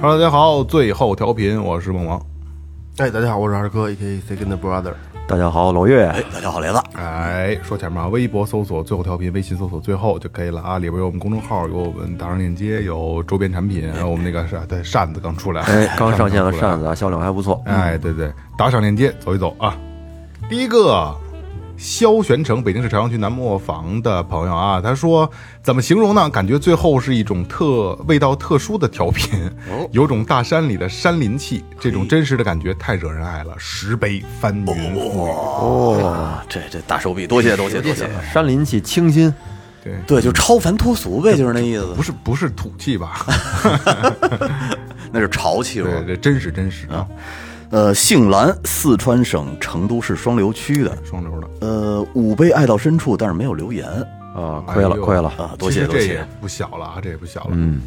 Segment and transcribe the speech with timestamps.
[0.00, 2.24] Hello，大家好，最后调频，我是梦王。
[2.98, 4.20] 哎，大家好，我是二哥，A.K.A.
[4.20, 4.92] Second Brother。
[5.26, 10.78] 大家好，老岳，哎，大家好，雷子，哎，说前面啊，微博搜索最后调频，微信搜索最后就可以了啊。
[10.78, 17.60] 里边有我们公众号，有我们打赏链接，有周边产品，还有我们那个是对扇子刚出来，哎，刚上线了刚出来扇子啊，销量还不错。
[17.64, 19.76] 哎，对对，打赏链接走一走啊。
[20.48, 21.12] 第一个，
[21.78, 25.30] 肖玄成，北京市朝阳区南磨坊的朋友啊，他说
[25.62, 26.28] 怎么形容呢？
[26.28, 29.48] 感觉最后是一种特味道特殊的调频，
[29.92, 33.54] 有种大山里的山林气，这种真实的感觉太惹人爱了。
[33.56, 38.10] 石碑翻云覆雨，哦，这这大手笔，多谢多谢多谢。
[38.32, 39.32] 山林气清新，
[39.84, 41.94] 对对，就超凡脱俗呗，就是那意思。
[41.94, 43.24] 不是不是土气吧？
[45.12, 46.02] 那是潮气味对。
[46.06, 47.06] 对，真实真实啊，
[47.70, 50.96] 呃，姓蓝，四川省成都市双流区的。
[51.04, 51.48] 双流的。
[51.60, 53.86] 呃，五杯爱到深处，但是没有留言
[54.34, 55.28] 啊，亏了哎亏了。
[55.36, 56.28] 啊，多谢多谢这也。
[56.40, 57.50] 不小了啊，这也不小了。
[57.52, 57.82] 嗯，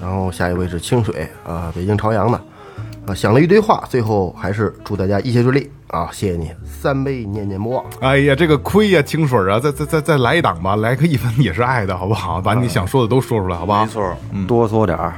[0.00, 2.38] 然后下一位是清水啊，北京朝阳的
[3.06, 6.10] 啊，想了一堆话，最后还是祝大家一切顺利啊！
[6.12, 7.82] 谢谢你，三杯念念不忘。
[8.00, 12.42] 哎呀，这个亏呀，清水啊，再再再再来一档吧，来个一分也是爱的，好不好？
[12.42, 13.84] 把你想说的都说出来，好不好？
[13.86, 15.14] 没错，多说点儿。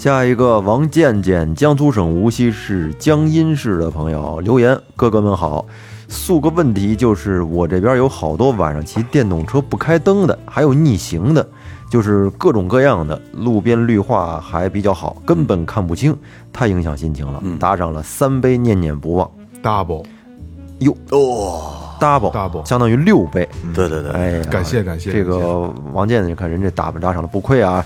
[0.00, 5.66] 下一个王健健，江苏省无锡市江阴市的朋友留言：哥哥们好，
[6.08, 11.46] 诉个问题，就是我这边有好多晚上骑电动车不开灯的，还有逆行的，
[11.90, 13.20] 就是各种各样的。
[13.34, 16.16] 路边绿化还比较好，根本看不清，
[16.50, 17.42] 太影响心情了。
[17.58, 19.30] 打赏了三杯，念念不忘。
[19.62, 20.06] double，
[20.78, 21.60] 哟哦
[22.00, 23.46] ，，double Double 相当于六倍。
[23.74, 27.84] 对对对，哎呀，感谢感谢这个王健，你看人这打打赏了不亏啊。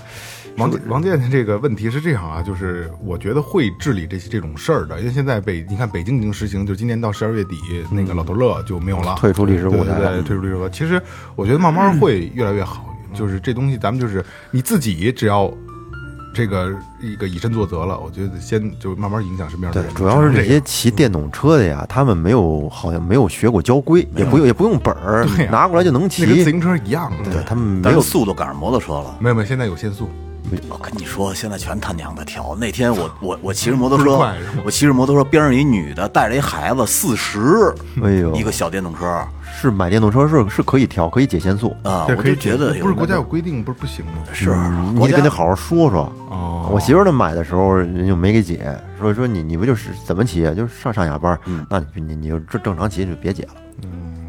[0.57, 7.55] 王健王健这个问题是这样啊，就是我觉得会治理这些这种事儿的，因为现在北你看北京已经实行，就今年到十二月底，
[7.91, 10.69] 那个老头乐就没有了，退出历史舞台对对对，退出历史舞台。
[10.69, 11.01] 其实
[11.35, 15.51] 我觉得慢慢会越来越好，就是这东西咱们就是你自己只要。
[16.37, 27.31] 这个一个以身作则了，我觉得先就慢慢影响身边的对人。，主要是这这些骑电动车的呀，他们没有好像没有学过交规，也不用也不用本儿对，拿过来就能骑自行车一样的。
[27.31, 29.15] 对他们没有速度赶上摩托车了。
[29.21, 30.09] 没有没有，现在有限速，
[30.69, 32.55] 我跟你说，现在全他娘的调。
[32.55, 34.33] 那天我我我骑着摩托车
[34.63, 37.73] 我骑着摩托车，边上一女的带着一孩子，四十，
[38.03, 39.25] 哎呦一个小电动车
[39.59, 44.11] 是买电动车是是可以调，可以解限速，啊，我这可以就觉得不是国家有有规定，不是不行吗？
[44.33, 46.11] 是嗯你得跟他好好说说。
[46.29, 50.53] 哦我媳妇儿她买的时候，人就没给解，说说你你不就是怎么骑啊？
[50.53, 53.49] 就是上上下班，嗯那你你你就正正常骑就别解了，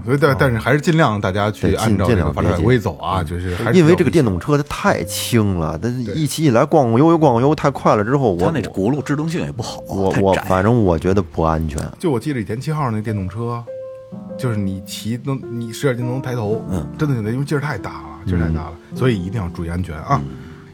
[0.05, 11.83] 所以但但是还是尽量大家去按照这个发展规走啊，就是还是因为这个电动车它太轻了，它一骑起来咣咣悠悠咣咣悠太快了之后，我它那轱辘制动性也不好，我我反正我觉得不安全。
[11.99, 13.65] 就我记得以前七号那电动车，
[14.39, 20.23] 就是你骑能你使点劲能抬头，嗯，真的真的，因为劲儿太大了，劲儿太大了，所以一定要注意安全啊。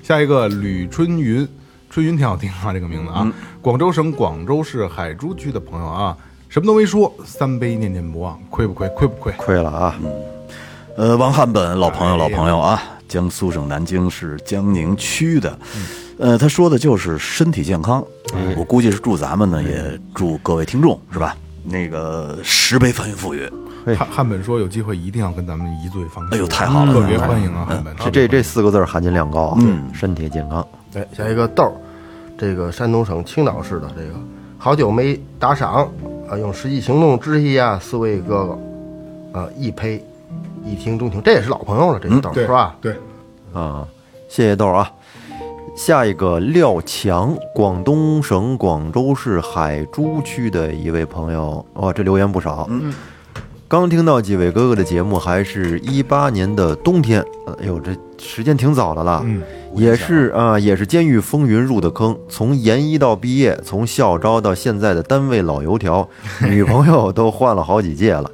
[0.03, 1.49] 下一个吕春云，
[1.89, 6.15] 春云挺好听啊，这个名字啊，广州省广州市海珠区的朋友啊，
[6.52, 8.86] 什么都没说，三杯念念不忘，亏不亏？
[8.90, 9.32] 亏不亏？
[9.38, 9.98] 亏了啊！
[10.04, 10.12] 嗯
[10.98, 15.58] 呃，王汉本老朋友，老朋友啊，江苏省南京市江宁区的，
[16.18, 18.04] 呃，他说的就是身体健康。
[18.54, 21.34] 我估计是祝咱们呢，也祝各位听众是吧？
[21.64, 23.50] 那个十杯翻云覆雨，
[23.96, 26.36] 汉汉本说有机会一定要跟咱们一醉方休。
[26.36, 27.96] 哎呦太好了特别欢迎啊，汉本。
[27.96, 29.58] 这这这四个字儿含金量高啊！
[29.62, 30.68] 嗯，身体健康。
[30.92, 31.72] 哎，下一个豆儿，
[32.36, 34.20] 这个山东省青岛市的这个，
[34.58, 35.91] 好久没打赏
[36.28, 38.47] 啊，用实际行动支持一下四位哥
[39.33, 40.03] 哥，啊，一呸，
[40.65, 42.77] 一听钟情，这也是老朋友了，这个豆是吧？
[42.81, 42.97] 对，
[43.53, 43.87] 啊，
[44.28, 44.91] 谢谢豆啊。
[45.75, 52.66] 下一个廖强，广东省广州市海珠区的一位朋友，哇，这留言不少。
[52.68, 52.92] 嗯，
[53.68, 59.22] 刚听到几位哥哥的节目，还是一八年的冬天，哎呦，这时间挺早的了。
[59.25, 59.42] 嗯，
[59.74, 66.09] 也是啊、也是监狱风云入的坑，从研一到毕业，从校招到现在的单位老油条，
[66.42, 68.30] 女朋友都换了好几届了。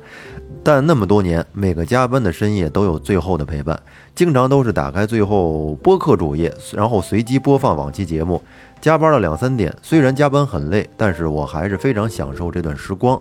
[0.64, 3.80] 但那么多年，每个加班的深夜都有最后的陪伴，
[4.14, 8.42] 经常都是打开最后播客主页，然后随机播放往期节目。
[8.80, 13.20] 加班到两三点，虽然加班很累，但是我还是非常享受这段时光。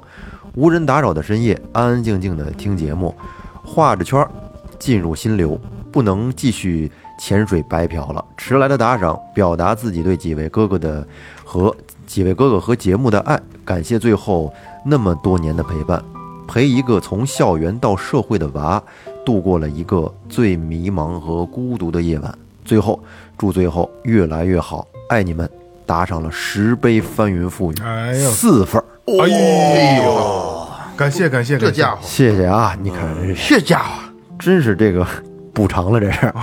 [0.55, 3.15] 无人打扰的深夜，安安静静的听节目，
[3.63, 4.29] 画着圈儿，
[4.77, 5.59] 进入心流，
[5.91, 8.23] 不能继续潜水白嫖了。
[8.35, 11.05] 迟来的打赏，表达自己对几位哥哥的
[11.43, 11.75] 和
[12.05, 14.53] 几位哥哥和节目的爱，感谢最后
[14.85, 16.03] 那么多年的陪伴，
[16.47, 18.81] 陪一个从校园到社会的娃
[19.25, 22.37] 度过了一个最迷茫和孤独的夜晚。
[22.63, 22.99] 最后，
[23.37, 25.49] 祝最后越来越好，爱你们！
[25.85, 28.83] 打赏了十杯翻云覆雨，哎呦四份儿，
[29.23, 30.67] 哎呦，
[30.97, 32.77] 感谢感谢，这家伙，谢谢啊！
[32.81, 34.01] 你看这这家伙，
[34.37, 35.07] 真是这个
[35.57, 36.33] 补偿了， 这是。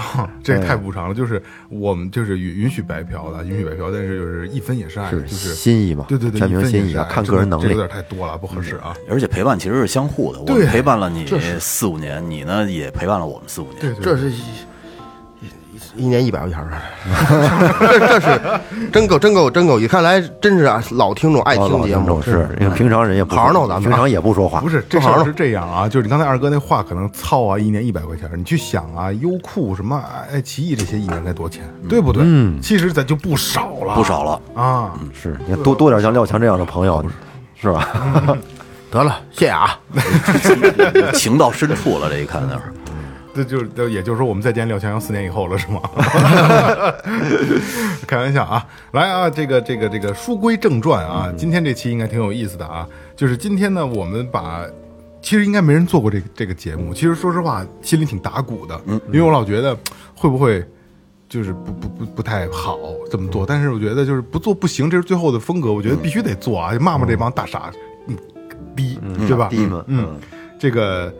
[0.42, 8.92] 这太补偿了，就是我们就是允允许白嫖的，允许白嫖，但是就是一分也是爱，是就是心意嘛对对对，全凭一分也心意啊是爱看个人能力这有点太多了，不合适啊。
[9.08, 11.24] 而且陪伴其实是相互的，我陪伴了你
[11.60, 13.80] 四五年，你呢也陪伴了我们四五年。
[13.80, 14.32] 对对，这是
[15.96, 16.70] 一一年一百块钱儿，
[17.98, 18.40] 这这是
[18.92, 19.78] 真够真够真够！
[19.78, 30.02] 一看来真是啊，老听众爱听节目，是因为平常人也不好好弄咱们啊平常也不说话，不是这事儿是这样啊，就是你刚才二哥那话可能糙啊，一年一百块钱，你去想啊，优酷什么
[30.32, 32.22] 爱奇艺这些一年才多少钱，对不对？
[32.24, 34.92] 嗯，其实咱就不少了，不少了，啊。
[35.12, 37.04] 是你看多多点像廖强这样的朋友，
[37.60, 37.88] 是吧？
[38.90, 39.78] 得了，谢谢啊！
[41.14, 42.62] 情到深处了，这一看那是。
[43.34, 45.80] 这就是，就也就是说，我们再见廖强要四年以后了，是吗？
[48.06, 48.64] 开玩笑啊！
[48.92, 52.86] 来啊，这个这个这个书归正传啊，今天这期应该挺有意思的啊。
[53.16, 54.64] 就是今天呢，我们把
[55.20, 59.76] 其实应该没人做过这个这个节目，其实说实话，心里挺打鼓的，嗯，因为我老觉得
[60.14, 60.64] 会不会
[61.28, 62.78] 就是不不不不太好
[63.10, 67.72] 这么做，但是我觉得就是不做不行，这是最后的风格，我觉得必须得做啊，骂骂这帮大傻
[68.06, 68.16] 嗯
[68.76, 69.48] 逼，对吧？
[69.48, 70.18] 逼们，嗯，
[70.58, 71.12] 这个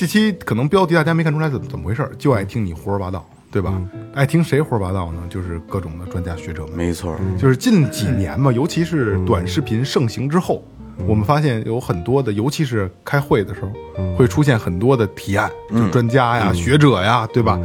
[0.00, 3.78] 这期可能标题大家没看出来怎么怎么回事儿，就爱听你胡说八道，对吧？
[4.14, 5.20] 爱听谁胡说八道呢？
[5.28, 6.74] 就是各种的专家学者们。
[6.74, 10.64] 没错，就是近几年嘛，尤其是短视频盛行之后，
[11.06, 13.70] 我们发现有很多的，尤其是开会的时候，
[14.16, 17.60] 会出现很多的提案，就专家呀、学者呀，对吧？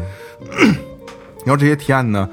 [1.45, 2.29] 然后这些提案呢，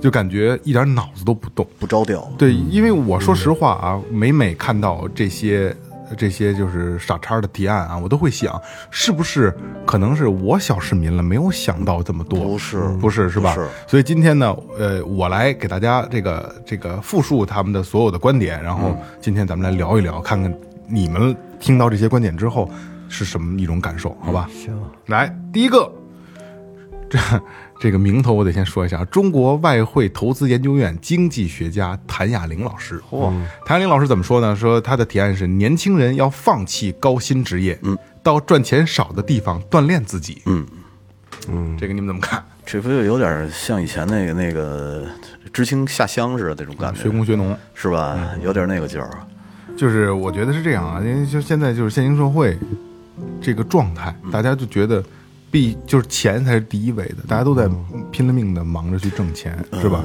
[0.00, 1.68] 就感觉一点脑子都不动。
[1.78, 2.26] 不着调。
[2.38, 5.76] 对，因为我说实话啊，每每看到这些
[6.16, 8.60] 这些就是傻叉的提案啊，我都会想，
[8.90, 9.54] 是不是
[9.86, 12.40] 可能是我小市民了，没有想到这么多？
[12.40, 13.54] 不是不是，是吧？
[13.54, 20.52] 是所以今天呢，呃，我来给大家这个这个复述他们的所有的观点，然后今天咱们来聊一聊，看看
[20.86, 22.70] 你们听到这些观点之后
[23.08, 24.48] 是什么一种感受，好吧？
[24.52, 25.90] 行，来第一个。
[27.10, 27.18] 这
[27.82, 33.02] 这个名头我得先说一下，中国外汇投资研究院经济学家谭亚玲老师。
[33.10, 33.32] 嚯，
[33.66, 34.54] 谭亚玲老师怎么说呢？
[34.54, 40.40] 说他的提案是年轻人要放弃高薪职业，嗯，到赚钱少的地方锻炼自己。
[40.46, 40.64] 嗯
[41.48, 42.40] 嗯，这个你们怎么看？
[42.64, 45.04] 这不就有点像以前那个那个
[45.52, 48.16] 知青下乡似的那种感觉，学工学农，是吧？
[48.44, 49.10] 有点那个劲儿。
[49.76, 52.56] 就是我觉得是这样啊，因为就现在就是现行社会
[53.40, 55.02] 这个状态，大家就觉得
[55.52, 57.68] 必就是钱才是第一位的，大家都在
[58.10, 60.02] 拼了命的忙着去挣钱，是吧？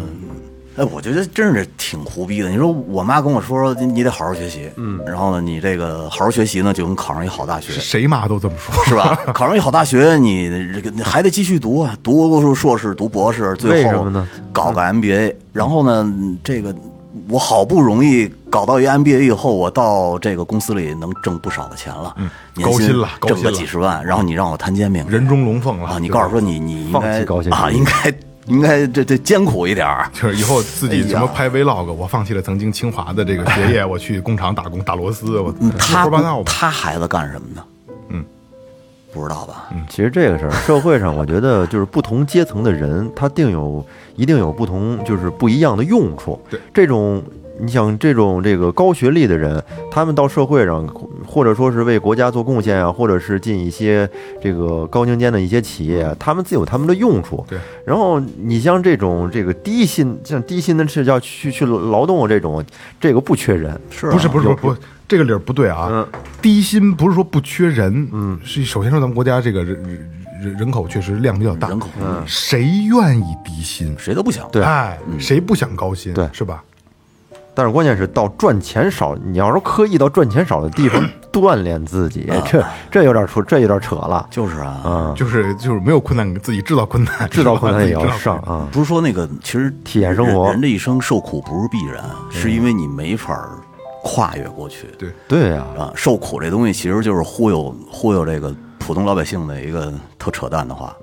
[0.75, 2.49] 哎，我觉得真是挺胡逼的。
[2.51, 8.85] 你说我妈跟我说，你你得好好学习，嗯，然后呢，你这个好好学习呢，就能考上一好大学，谁妈都这么说。
[8.85, 9.15] 是吧？
[9.33, 14.05] 考上一好大学，你这个你还得继续读啊，读硕士，读博士，最后
[14.53, 16.75] 搞个 MBA，然后呢，这个
[17.29, 22.15] 我好不容易搞到一 MBA 以后，我到这个公司里能挣不少的钱了，
[22.55, 25.99] 年高薪了高挣个几十万，然后你让我摊煎饼，人中龙凤了啊！
[25.99, 28.13] 你告诉说你你应放该弃高薪啊，应该
[28.45, 30.09] 应该这这艰苦一点儿。
[30.13, 36.43] 就是以后自己什么拍 vlog，我放弃了曾经清华的这个学业， 我去工厂打工打螺丝，我他说八道吧。
[36.45, 37.63] 他孩子干什么呢？
[39.07, 39.69] 嗯，不知道吧？
[39.89, 43.85] 其实这个事儿，社会上我觉得就是不同阶层的人，他定有
[44.15, 46.39] 一定有不同，就是不一样的用处。
[46.49, 47.23] 对这种。
[47.59, 50.87] 你想这种这个高学历的人，他们到社会上，
[51.25, 54.07] 或者说是为国家做贡献啊，或者是进一些
[54.41, 57.43] 这个高精尖的一些企业，他们自有他们的用处。
[57.49, 57.57] 对。
[57.85, 62.63] 然后你像这种这个低薪，像低薪的是要去去劳动啊这种，
[62.99, 63.79] 这个不缺人。
[63.89, 64.75] 是啊不是不是不
[65.07, 65.87] 这个理儿不对啊。
[65.91, 66.07] 嗯
[66.39, 70.09] 低薪不是说不缺人，嗯，是首先说咱们国家这个人人
[70.43, 73.95] 人人口确实量比较大，人口嗯谁愿意低薪？
[73.97, 74.47] 谁都不想。
[74.51, 76.13] 对哎，谁不想高薪？
[76.13, 76.63] 对是吧？
[77.57, 85.13] 但是关键是到赚钱少，你要是刻意到赚钱少的地方 锻炼自己，这这有点出，这有点扯了就是啊，嗯！
[85.15, 88.67] 就是就是没有困难，给自己制造困难，制造困难也要上啊！
[88.71, 93.49] 不是说那个，其实体验生活人人这一生受苦不是必然，是因为你没法儿
[94.03, 94.89] 跨越过去。
[94.99, 100.95] 对对呀、啊，受苦这东西其实就是忽悠忽悠这个普通老百姓的一个特扯淡的话。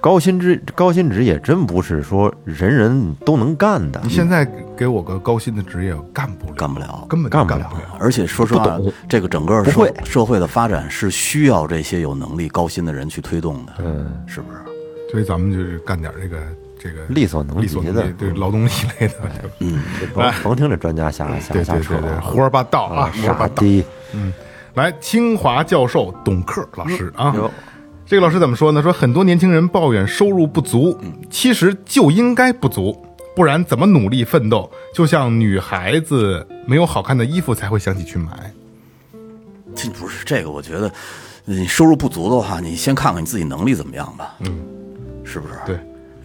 [0.00, 4.00] 高薪职高薪职业真不是说人人都能干的。
[4.02, 4.08] 你。
[4.08, 7.60] 现在给我个高薪的职业，我干不了，干不了根本干不了。
[7.60, 7.82] 干不了。
[7.98, 8.78] 而且说实话，
[9.08, 9.94] 这个整个社会。
[10.04, 14.58] 社会的发展是需要这些有能力、高薪的人去推动的，嗯，是不是？
[15.10, 16.38] 所以咱们就是干点这个
[16.78, 19.14] 这个力所能力所及的对劳动力类的，
[19.58, 19.82] 嗯，
[20.14, 23.54] 甭甭听这专家瞎瞎瞎扯胡说八道啊，胡说八道。
[23.56, 24.32] 傻逼，嗯。
[24.74, 27.50] 来，清华教授董克老师啊，有
[28.10, 28.82] 这个老师怎么说呢？
[28.82, 30.98] 说很多年轻人抱怨收入不足，
[31.30, 33.00] 其实就应该不足，
[33.36, 34.68] 不然怎么努力奋斗？
[34.92, 38.52] 就像女孩子没有好看的衣服才会想起去买。
[39.76, 40.90] 这不是这个，我觉得
[41.44, 44.58] 你收入不足的话，你先看看你自己能力怎么样吧，嗯，
[45.22, 45.54] 是不是？
[45.64, 45.78] 对，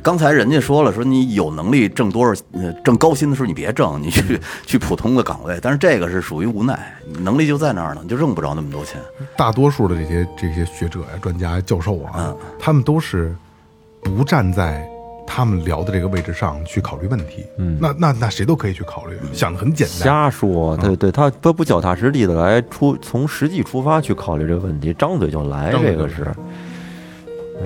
[0.06, 5.58] 刚才人家说了，说你有能力挣多少，呃，挣高薪的时候你别挣，你去 去普通的岗位。
[5.64, 9.02] 但是这个是属于无奈，能力就在那儿呢，你就挣不着那么多钱。
[9.36, 13.36] 大多数的这些这些学者呀、专家、教授啊，他们都是
[14.04, 14.88] 不站在
[15.26, 17.44] 他们聊的这个位置上去考虑问题。
[17.58, 19.98] 嗯，那那那谁都可以去考虑，想的很简单。
[19.98, 26.32] 瞎说，对对，他他不脚踏实地的来出从实际出发去考虑这个问题，张嘴就来，这个是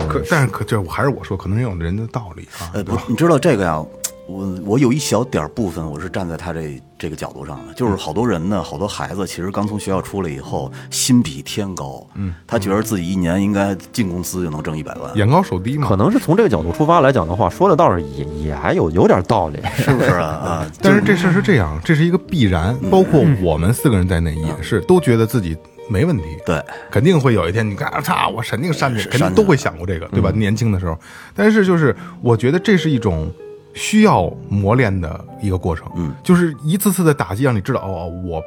[0.08, 2.72] 可但是可这我还是我说，可能也有人的道理啊。
[2.74, 3.84] 呃，不，你知道这个呀？
[4.27, 19.60] 我我有一小点儿部分我是站在他这这个角度上的，就是好多人呢，好多孩子其实刚从学校出来以后，心比天高，嗯，他觉得自己一年应该进公司就能挣一百万，眼高手低嘛，可能是从这个角度出发来讲的话，说的倒是也也还有有点道理。
[19.75, 20.27] 是不是啊？
[20.27, 25.58] 啊， 但是这事儿是这样，这是一个必然，包括我们四个人在内也是都觉得自己
[25.89, 26.24] 没问题。
[26.46, 30.31] 对，肯定会有一天，你看，操，我肯定删去，肯定都会想过这个，对吧？
[30.36, 30.98] 年轻的时候，
[31.36, 33.31] 但是就是我觉得这是一种
[33.74, 38.41] 需要磨练的一个过程，嗯，就是一次次的打击，让你知道，哦，我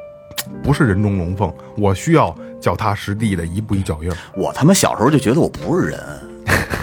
[0.63, 4.17] 不是人中龙凤，我需要脚踏实地的一步一脚印儿。
[4.35, 5.99] 我他妈小时候就觉得我不是人，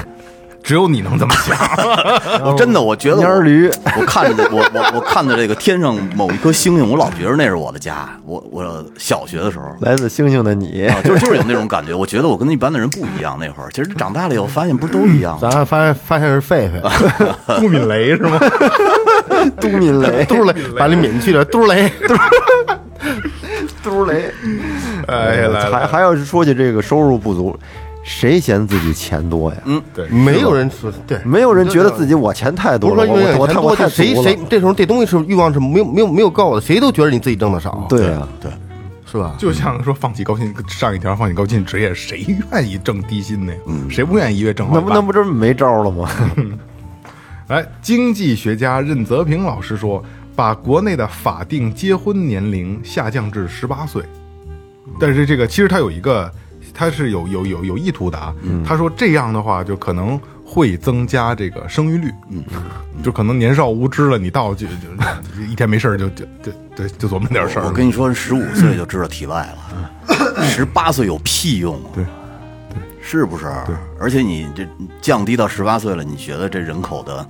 [0.71, 1.59] 只有你能这么想，
[2.47, 8.09] 我真的我觉得蔫驴 我看着我我我看着这个天上某一颗星星，我老觉得那是我的家。
[8.25, 9.65] 我我小学的时候。
[9.81, 13.37] 来自星星的你，啊，就就是有那种感觉，我觉得我跟一般的人不一样。
[13.41, 15.51] 那会儿，其实长大了以后发现不是都一样吗？
[15.51, 16.81] 咱发现发现是狒狒，
[17.59, 18.39] 杜敏雷是吗？
[19.61, 21.93] 杜敏雷，杜雷，把那敏去了，杜雷，
[23.83, 24.31] 杜雷。
[25.09, 27.59] 哎来，还还要是说起这个收入不足，
[28.03, 29.59] 谁嫌自己钱多呀？
[29.67, 38.51] 嗯，对，没有人说对，没有人觉得自己我钱太多了，不是说因为我我太我钱多，太谁谁这时候这东西是欲望是没有没有没有够的，谁都觉得你自己挣的少，对啊，对，
[39.05, 39.35] 是吧？
[39.39, 43.53] 就像说放弃高薪，上一条放弃高薪职业，谁愿意挣低薪呢？
[43.89, 44.85] 谁不愿意一月挣好几万？
[44.87, 46.09] 那不那不这没招了吗？
[47.49, 50.03] 来，经济学家任泽平老师说，
[50.37, 54.05] 把国内的法定结婚年龄下降至十八岁，
[55.01, 56.33] 但是这个其实他有一个，
[56.75, 58.35] 他是有有有有意图的啊。
[58.65, 62.11] 他说这样的话，就可能会增加这个生育率。
[62.31, 62.43] 嗯，
[63.03, 67.65] 就可能年少无知了，你到就就一天没事儿就就就就就琢磨点事儿。
[67.67, 69.91] 我跟你说，十五岁就知道体外了，
[70.45, 71.77] 十八岁有屁用？
[71.77, 72.05] 啊对，
[73.03, 73.45] 是不是？
[73.67, 74.67] 对，而且你这
[75.01, 77.27] 降低到十八岁了，你觉得这人口的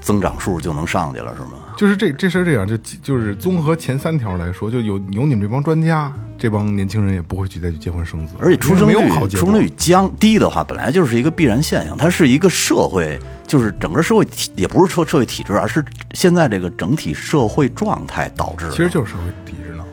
[0.00, 1.50] 增长数就能上去了，是吗？
[1.76, 18.70] 就是这这事儿这样，就就是综合前三条来说，就有有你们这帮专家，这帮年轻人也不会去再去结婚生子，而且出生率出生率降低的话，本来就是一个必然现象，它是一个社会，就是整个社会体，也不是说社会体制，而是现在这个整体社会状态导致的。
[18.70, 19.84] 其实就是社会体制呢。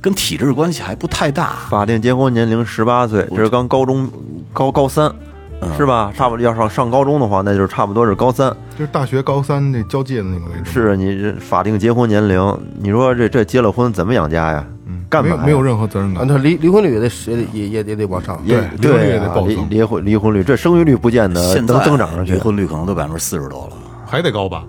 [0.00, 1.54] 跟体制关系还不太大。
[1.70, 4.10] 法定结婚年龄十八岁，这是刚高中
[4.52, 5.08] 高高三，
[5.76, 6.12] 是吧？
[6.16, 8.54] 差不多要上上高中的话，那就是差不多是高三。
[8.78, 14.66] 就是大学高三那交界的那个位置，是你这法定结婚年龄，你说这这结了婚怎么养家呀？
[15.08, 15.42] 干嘛呀？
[15.44, 16.28] 没有任何责任啊，感。
[16.28, 22.38] 他离离婚率也得也得也也也得往上，也对离婚率也对啊离得暴增离婚离婚率，这生育率不见得现在能增长上去离。
[22.38, 23.76] 婚率可能都百分之四十多了，
[24.06, 24.64] 还得高吧？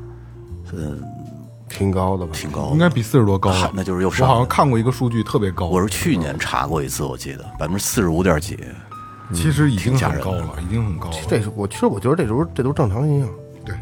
[0.76, 1.00] 嗯
[1.70, 2.32] 挺高的吧？
[2.34, 2.72] 挺高的。
[2.74, 3.70] 应该比四十多高嗨。
[3.74, 8.60] 那就是又上我好像看过一个数据特别高，我是去年查过一次，我记得百分之四十五点几。
[9.32, 11.16] 其实已经很高了，已经很高了。
[11.28, 13.30] 这是我其实我觉得这都是这都是正常现象，
[13.64, 13.76] 对，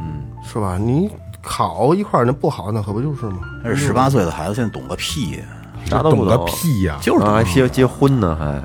[0.00, 0.78] 嗯是吧？
[0.78, 1.10] 你
[1.42, 3.40] 好一块儿，那不好那可不就是吗？
[3.62, 5.44] 但是十八岁的孩子现在懂个屁呀，
[5.84, 6.98] 啥都不懂个屁呀！
[7.00, 8.62] 就是还结结婚呢，还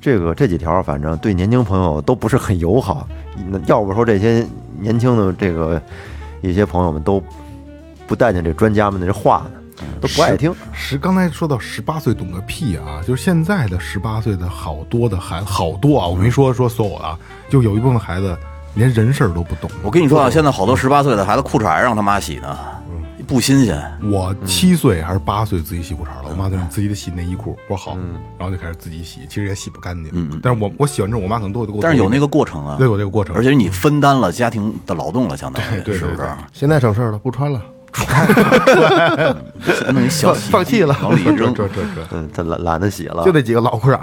[0.00, 3.06] 这个这几条，反正对年轻朋友都不是很友好。
[3.48, 4.46] 那要不说这些
[4.80, 5.80] 年轻的这个
[6.40, 7.22] 一些朋友们都
[8.06, 9.60] 不待见这专家们的这话呢，
[10.00, 10.54] 都不爱听。
[10.72, 13.00] 十刚才说到十八岁懂个屁啊！
[13.06, 16.06] 就是现在的十八岁的好多的孩子，好多啊！
[16.06, 17.18] 我没说说所有的啊，
[17.48, 18.36] 就有一部分孩子
[18.74, 19.70] 连人事儿都不懂。
[19.82, 22.58] 我跟你说啊，现在好多十八岁的孩子裤衩还让他妈洗呢，
[23.26, 23.82] 不新鲜。
[24.04, 27.98] 我七岁还是八岁自己洗裤衩了，我妈就让自己得洗内衣裤，我说好，
[28.38, 30.10] 然后就开始自己洗，其实也洗不干净。
[30.14, 36.26] 嗯但是我我洗完之后，我妈可能都会给我，但是有那个过程啊，对有这个过程，而且你分担了家庭的劳动了，相当于对对是不是对？
[36.52, 37.60] 现在省事儿了，不穿了，
[39.92, 41.66] 弄一小洗放弃了往里扔这。
[41.68, 43.32] 这这这，嗯，他懒懒得洗了就。
[43.32, 43.98] 那几个老裤衩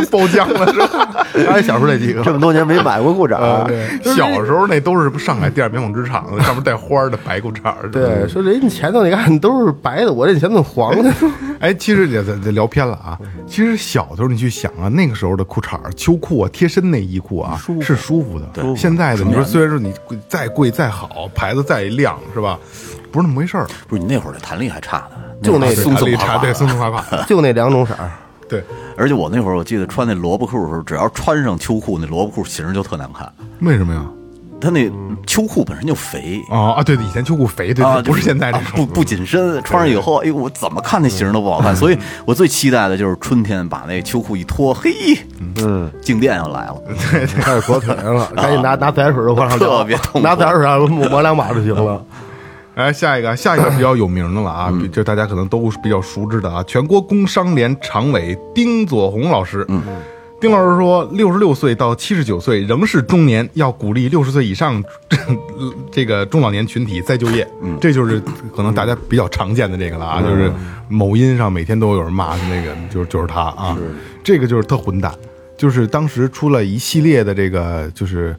[0.00, 1.24] 儿，都包浆了是吧？
[1.52, 3.66] 还想出来几个这么多年没买过裤衩啊，
[4.02, 7.74] 小时候那都是上海第二棉纺织厂的，上面带花儿的白裤衩。
[7.90, 11.12] 对，说人家前头你看都是白的，我这前头黄的。
[11.60, 13.18] 哎，其实也咱咱聊偏了啊。
[13.46, 18.46] 其实小的时候你去想啊，那个时候的裤衩、秋裤啊、贴身内衣裤啊，是舒服的。
[18.52, 19.92] 对，现在的你说虽然说你
[20.28, 22.58] 再贵再好，牌子再亮，是吧？
[23.12, 23.66] 不是那么回事儿。
[23.88, 27.02] 不是你那会儿的弹力还差呢，就那松松垮垮对，的松松垮垮。
[27.26, 28.10] 就那两种色儿，
[28.48, 28.62] 对，
[28.96, 33.30] 而且我那会儿我记得穿那萝卜裤的时候，只要穿上秋裤，那萝卜裤型儿就特难看。
[33.60, 34.04] 为什么呀？
[34.58, 34.90] 它那
[35.26, 38.64] 秋裤本身就肥啊啊，对对，以前秋裤肥，对啊，对，不是现在这啊。
[38.74, 41.76] 不不紧身，穿上以后，哎呦，我怎么看那型儿都不好看。
[41.76, 44.90] 所以我最期待的就是春天把那秋裤一脱，嘿，
[45.62, 46.82] 嗯，静电要来了。
[47.10, 52.02] 对开始裹腿上了， 赶紧拿拿自来水往上特别痛拿自来水上抹抹两把就行了。
[52.76, 59.64] 哎，下一个，下一个比较有名的了啊，比就大家可能都比较熟知的啊，全国工商联常委丁佐红老师。
[59.68, 59.82] 嗯，
[60.38, 65.16] 丁老师说，六十六岁到七十九岁仍是中年，要鼓励六十岁以上这
[65.90, 67.48] 这个中老年群体再就业。
[67.62, 68.20] 嗯，这就是
[68.54, 70.52] 可能大家比较常见的这个了啊，就是
[70.86, 73.74] 某音上每天都有人骂的那个，就是就是他啊，
[74.22, 75.10] 这个就是特混蛋，
[75.56, 78.36] 就是当时出了一系列的这个就是。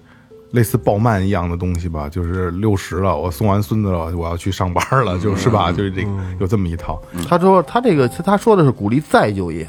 [0.52, 7.02] 类似鲍曼一样的东西吧，就是六十了，我送完孙子了，我要去上班了，就是吧，就是这个有这么一套。
[7.28, 9.68] 他说他这个他说的是鼓励再就业，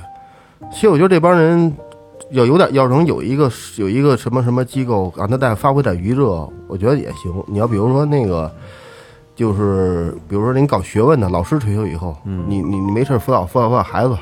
[0.73, 1.75] 其实我觉得这帮人
[2.31, 7.33] 要有点要能有一个有一个什么什么机构让他再发挥点余热，我觉得也行。
[7.47, 8.51] 你要比如说那个。
[9.39, 14.19] 就是比如说您搞学问的老师退休以后，你你你没事辅导辅导辅导孩子，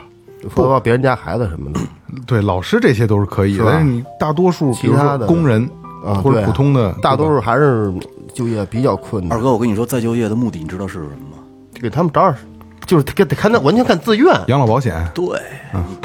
[0.50, 1.80] 辅导别人家孩子什么的，
[2.26, 5.26] 对，老师这些都是可以的，但是你大多数，其他的。
[5.26, 5.66] 工人
[6.04, 7.92] 啊或者普通的，大多数还是
[8.34, 9.36] 就业比较困难。
[9.36, 11.38] 二哥，我跟你说，再就业的目的你知道是什么吗？
[11.74, 12.36] 给他们找点，
[12.86, 14.26] 就是得得看他完全看自愿。
[14.48, 15.40] 养老保险，对，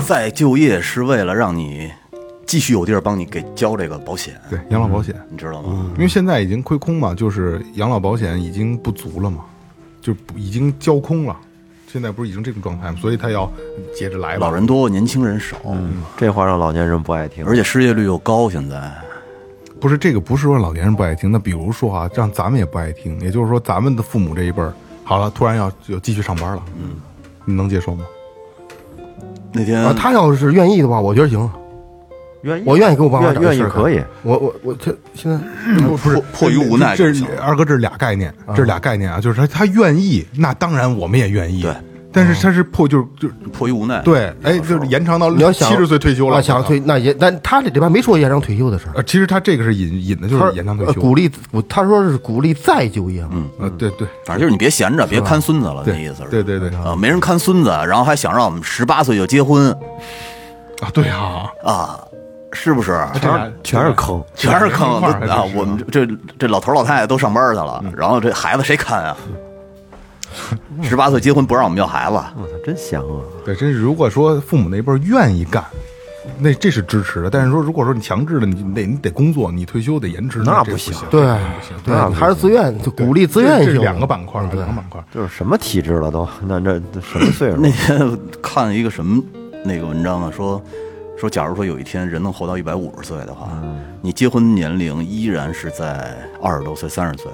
[0.06, 1.92] 再就业是为了让你
[2.46, 5.92] 继续有地儿帮你给交这个保险，对养老保险，你知道吗？
[5.96, 9.40] 因为现在已经亏空嘛，就是养老保险已经不足了嘛，
[10.02, 11.38] 就不已经交空了。
[11.88, 12.98] 现在不是已经这种状态吗？
[13.02, 13.52] 所以他要
[13.94, 14.48] 接着来吧。
[14.48, 15.58] 老人多，年轻人少，
[16.16, 17.46] 这话让老年人不爱听。
[17.46, 18.92] 而且失业率又高，现在
[19.82, 21.32] 不是这个，不是说老年人不爱听。
[21.32, 24.72] 那比如说啊，让咱们也不爱听，也就是说咱们的父母这一辈儿，
[25.04, 26.98] 好了，突然要要继续上班了，嗯，
[27.44, 28.06] 你能接受吗？
[29.52, 31.50] 那天啊，他要是愿意的话，我觉得行。
[32.44, 34.04] 愿意，我愿意给我爸妈愿找事儿干愿意可以。
[34.24, 35.38] 我我我这现在
[35.88, 41.76] 不是迫于无奈这是二哥，这是俩概念，这是俩概念啊，就是他他愿意，那当然我们也愿意，对，
[42.14, 44.02] 但是他是迫就是就是迫于无奈。
[44.02, 51.32] 对，哎，就是延长到你要想七十岁退休了，啊想退那也，但他这里边没说延长退休的事儿，呃，其实他这个是引引的就是延长退休，呃鼓励，
[51.70, 53.26] 他说是鼓励再就业。
[53.32, 56.30] 嗯，呃，对对反正就是你别闲着，别看孙子了，那意思是。
[56.30, 59.72] 对对对啊，没人看孙子，然后还想让我们十八岁就结婚
[60.82, 62.00] 啊，对啊，啊，
[62.52, 63.00] 是不是？
[63.64, 65.44] 全是坑，全是坑全是坑啊！
[65.56, 69.16] 我们这这这老头老太太都上班去了，然后这孩子谁看啊？
[70.84, 73.22] 十八岁结婚不让我们要孩子，我操，真香啊！
[73.46, 75.64] 对，这是如果说父母那辈儿愿意干，
[76.40, 77.30] 那这是支持的。
[77.30, 81.78] 但是说如果说你强制的，你你得你得工作，你退休得延迟，那不行对这不行。
[81.84, 83.74] 对，还是自愿，就鼓励自愿性的。
[83.74, 85.04] 这是两个板块，两个板块。
[85.14, 87.58] 就是什么体质了都，那这这什么岁数？
[87.58, 89.22] 那天看一个什么
[89.64, 90.62] 那个文章啊，说
[91.20, 93.50] 说，假如说有一天人能活到一百五十岁的话，
[94.02, 97.32] 你结婚年龄依然是在二十多岁、三十岁，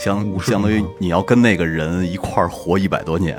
[0.00, 3.36] 相相当于你要跟那个人一块儿活一百多年，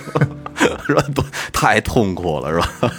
[0.86, 1.04] 是吧？
[1.14, 2.90] 多太痛苦了，是吧？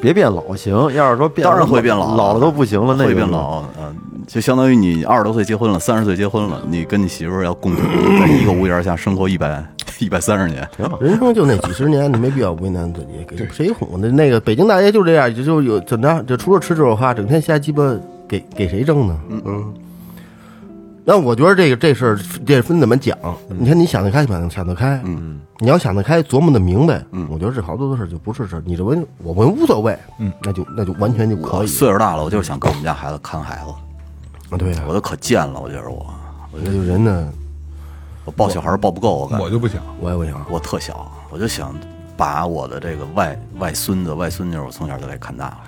[0.00, 3.94] 别变老行，要是说变当然会变老，老了都不行了，那个会变老，嗯，
[4.26, 7.84] 就相当于你二十多岁结婚了，三十岁结婚了，你跟你媳妇儿要共同
[8.18, 9.64] 在一个屋檐下生活一百
[10.00, 10.68] 一百三十年，
[11.00, 13.24] 人生就那几十年，你没必要为难自己。
[13.28, 14.10] 给谁哄的？
[14.10, 16.22] 那个北京大爷就这样，就就有怎么着？
[16.24, 19.16] 就除了吃这种话，整天瞎鸡巴给给谁挣呢？
[19.30, 19.72] 嗯。
[21.04, 23.18] 那我觉得这个这事儿这分怎么讲？
[23.48, 28.62] 你看你想得开，想想得开，嗯，你要想得开，琢磨的明白，嗯，我觉得这好多的事儿就不是事儿。
[28.64, 31.66] 你这文我文无所谓，嗯，那就那就完全就可以。
[31.66, 36.06] 岁数大了，我就是想跟我们家孩子看孩子，啊，对呀，我都可贱了，我觉得我。
[36.52, 37.28] 那就人呢，
[38.24, 39.44] 我抱小孩儿抱不够，我感觉。
[39.44, 40.46] 我就不想，我也不想。
[40.48, 41.74] 我特小，我就想
[42.16, 45.58] 把我的这个外外孙子、外孙女，我从小就给看大了，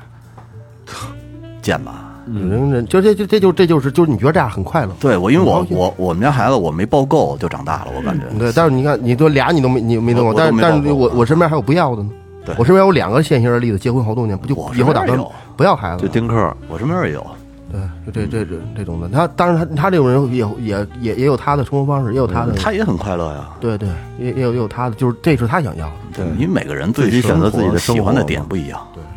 [1.61, 2.13] 贱吧？
[2.27, 8.25] 人人就这这这就这就是就是你觉得这样很快乐，对我，因为我我我们家孩子我没抱够就长大了，我感觉。
[8.39, 12.11] 对，但是你看，你都俩你都没你没弄过，但是但是我我身边还有不要的呢。
[12.47, 16.03] 对我身边有两个现行的例子，结婚好多年，不就我以后打算身边有不要孩子？
[16.03, 17.27] 就丁克，我身边也有，
[17.73, 19.09] 对，就这这这这种的。
[19.09, 23.49] 他当然他他这种人也也也也有他的生活方式，也有他的，他也很快乐呀。
[23.61, 25.93] 对对，也也有也有他的，就是这是他想要的。
[26.17, 28.79] 对，因为每个人对自己选择自己的生活喜欢的点不一样。
[28.93, 29.09] 对啊，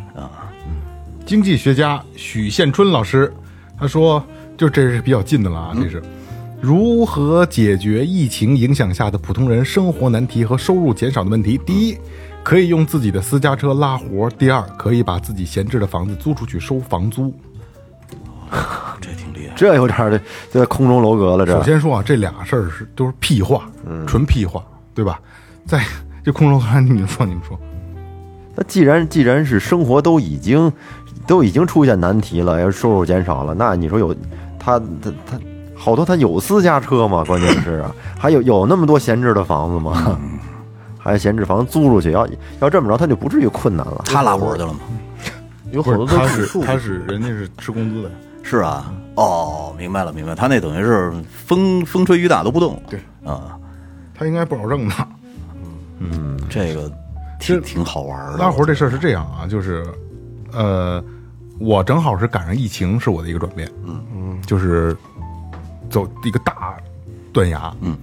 [1.28, 3.30] 经济学家许宪春老师，
[3.78, 4.24] 他说，
[4.56, 6.02] 就这是比较近的了啊，这是
[6.58, 11.60] 如何解决疫情影响下的普通人生活难题和收入减少的问题。
[11.66, 11.98] 第一，
[12.42, 17.30] 可以用自己的私家车拉活；第二，可以把自己闲置的房子租出去收房租。
[18.98, 19.54] 这挺厉害。
[19.54, 20.18] 这有点儿的
[20.50, 23.70] 这空中楼阁了，这首先说啊，这俩事儿是都是屁话，
[24.06, 24.64] 纯屁话，
[24.94, 25.20] 对吧？
[25.66, 25.84] 在
[26.24, 27.60] 这空中楼阁，你们说，你们说，
[28.56, 30.72] 那既然既然是生活都已经
[31.28, 34.12] 都已经出现难题了，要收入减少了，那你说有
[34.58, 35.38] 他他他
[35.76, 37.22] 好多他有私家车吗？
[37.24, 40.18] 关键是啊，还有有那么多闲置的房子吗？
[40.98, 42.26] 还闲置房租出去，要
[42.60, 44.02] 要这么着，他就不至于困难了。
[44.06, 44.80] 他拉活去了吗？
[45.70, 48.10] 有好多都是他是他是人家是吃工资的，
[48.42, 48.92] 是啊。
[49.16, 50.36] 哦，明白了，明白了。
[50.36, 52.80] 他那等于是风风吹雨打都不动。
[52.88, 53.58] 对啊，
[54.14, 54.94] 他应该不少挣呢。
[56.48, 56.90] 这个
[57.38, 58.38] 挺挺好玩的。
[58.38, 59.84] 拉活这事儿是这样啊，就是，
[60.52, 61.02] 呃，
[61.58, 64.96] 我正好是赶上疫情，是我的一个转变，嗯嗯，就是
[65.90, 66.76] 走一个大
[67.32, 67.96] 断崖，嗯，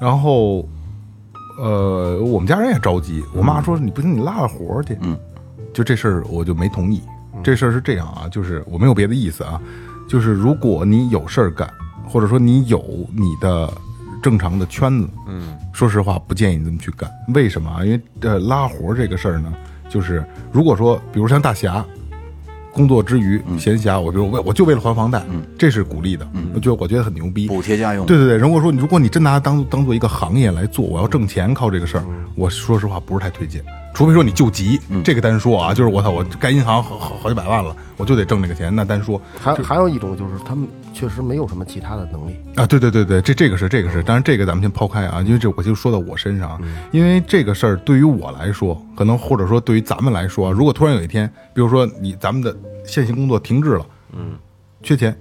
[0.00, 0.66] 然后，
[1.58, 5.18] 呃，我们家人也着急，我妈说你不行，你拉拉活儿去，嗯，
[5.74, 7.02] 就这事儿我就没同意。
[7.44, 9.60] 这事儿是这样啊，就是我没有别的意思啊，
[10.08, 11.70] 就是如果你有事儿干，
[12.08, 12.82] 或者说你有
[13.14, 13.70] 你的
[14.22, 17.10] 正常的圈子，嗯，说实话不建议你这么去干。
[17.34, 17.84] 为什么啊？
[17.84, 19.52] 因为呃拉活儿这个事儿呢，
[19.88, 21.84] 就是如果说比如像大侠。
[22.76, 25.24] 工作之余闲暇，我就为我就为了还房贷，
[25.56, 27.48] 这是鼓励的，我觉得我觉得很牛逼。
[27.48, 28.04] 补贴家用。
[28.04, 33.64] 对对对，如果说如果你真拿它当当做一个行业来做，我要挣钱靠这个事儿，我说实话不是太推荐。
[33.96, 46.60] 除非说你救急，这个单说啊，就是我操，我该银行好好好几百万了，我就得挣这个钱，那单说还还有一种就是他们确实没有什么其他的能力，啊，对对对对，这这个是这个是，当然这个咱们先抛开啊，因为这我就说到我身上啊，
[46.92, 52.54] 因为这个事儿对于我来说，可能或者说对于咱们来说，如果突然有一天，比如说你咱们的
[52.84, 54.36] 现行工作停滞了，嗯，
[54.82, 55.18] 缺钱，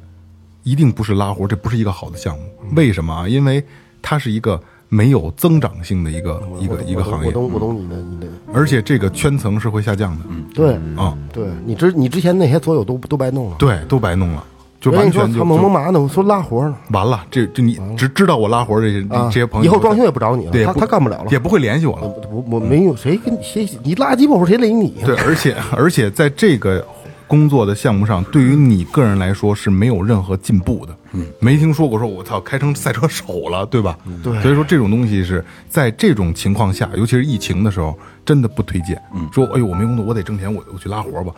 [0.64, 2.44] 一定不是拉活，这不是一个好的项目。
[2.76, 3.26] 为什么啊？
[3.26, 3.66] 因为
[4.02, 4.62] 它是一个
[4.96, 13.56] 没有增长性的一个一个一个行业，我懂我懂你的你的，而且这个圈层是会下降的，嗯对啊，对，你之你之前那些所有都都白弄了。
[13.60, 14.44] 对，都白弄了，
[14.80, 16.00] 就完全他全就就猛猛嘛呢？
[16.00, 17.26] 我说拉活呢完了。
[17.30, 21.30] 这这你只知道我拉活这些啊，这些朋友，以后装修也不找你了，他他干不了了。
[21.30, 22.08] 也不会联系我了。
[22.32, 24.96] 我我没有谁跟谁你垃圾活谁理你？
[25.06, 26.86] 对， 而且而且在这个
[27.28, 30.96] 工作的项目上，对于你个人来说是没有任何进步的。
[31.16, 33.98] 嗯，没听说过说我操开成赛车手了，对吧？
[34.22, 39.02] 对所以说这种东西是在这种情况下，尤其是疫情的时候，真的不推荐。
[39.14, 41.34] 嗯，说哎呦我没工作，我得挣钱，我我去拉活吧。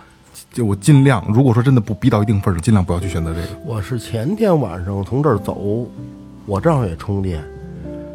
[0.51, 3.47] 就我尽量，如果说真的不逼到一定份儿上，尽量不要去选择这个。
[3.65, 5.87] 我是前天晚上从这儿走，
[6.45, 7.43] 我正好也充电，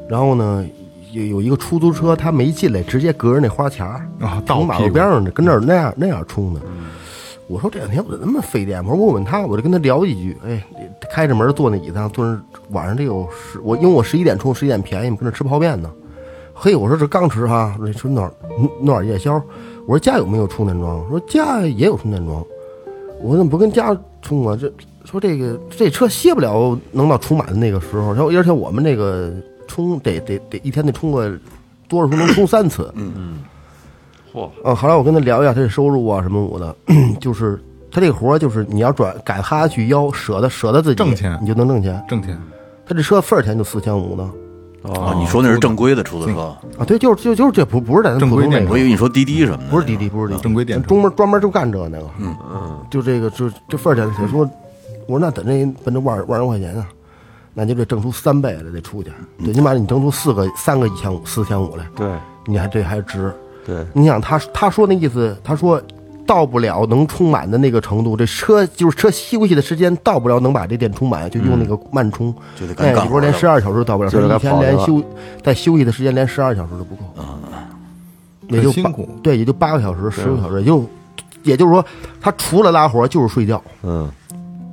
[0.08, 0.64] 然后呢，
[1.12, 6.60] 有有一个出租车，他没进来，直接隔着那花钱儿啊倒从马路边上跟那儿那样那样冲的。
[7.52, 8.82] 我说这两天我怎么那么费电？
[8.82, 10.34] 我说问问他，我就跟他聊几句。
[10.42, 10.64] 哎，
[11.12, 15.90] 开着门坐那椅子上，坐那晚上得有十，我因为我十一点充，十一点便宜嘛，跟那吃泡面呢。
[16.54, 18.30] 嘿，我说这刚吃哈，我说弄点
[18.80, 19.34] 弄点夜宵。
[19.86, 21.06] 我说家有没有充电桩？
[21.10, 22.42] 说家也有充电桩。
[23.20, 24.56] 我怎么不跟家充啊？
[24.58, 24.72] 这
[25.04, 28.14] 说这个这车歇不了，能到充满的那个时候。
[28.14, 29.30] 然后而且我们这个
[29.68, 31.38] 充得得得一天得充个
[31.86, 32.90] 多少时候能充三次。
[32.96, 33.38] 嗯嗯。
[34.32, 34.48] 嚯！
[34.64, 36.74] 啊，后来我跟他聊一下他的收入啊什么我的，
[37.20, 41.38] 就是他这个活儿就是你要转改他去腰，舍得舍得自己挣钱。
[41.40, 42.02] 你就能挣钱。
[42.08, 42.38] 挣钱，
[42.86, 44.30] 他这车份儿钱就四千五呢。
[44.82, 46.40] 啊，你说那是正规的出租车，
[46.76, 48.72] 啊，对，就是就就是这不不是咱正规电普通那个。
[48.72, 50.88] 我以为你说滴滴什么的，不是滴滴，不是滴滴，正规电车。
[50.88, 52.06] 专门专门就干这个那个。
[52.18, 52.34] 嗯。
[52.52, 54.40] 嗯，就这个就这份儿钱，他说，
[55.06, 56.88] 我说那等这奔着万万来块钱啊，
[57.54, 59.12] 那你就得挣出三倍来得出去，
[59.44, 62.08] 最起码你挣出四个三个一千五四千五来，对。
[62.46, 63.32] 你还这还值。
[63.64, 65.80] 对，你想他他说那意思，他说
[66.26, 75.04] 到不了能充满的那个程度，这车就是车休息的时间到不了能把这电充满，就用那个慢充，就得干哎，你说连干活了十二小时到不了，就是该他一天跑去了连休
[75.42, 77.02] 在休息的时间连十二小时都不够，
[78.48, 79.08] 也就八很辛苦。
[79.22, 80.84] 对，也就八个小时、十个小时，也就
[81.42, 81.84] 也就是说，
[82.20, 84.10] 他除了拉活就是睡觉，嗯，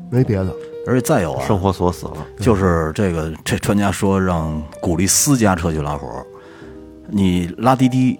[0.09, 0.53] 没别的。
[0.87, 6.25] 而且再有啊，生活锁死了，就是这个这专家说让鼓励私家车去拉活儿，
[7.09, 8.19] 你拉滴滴，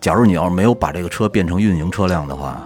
[0.00, 2.60] 假如你要是没有把这个车变成运营车辆的话，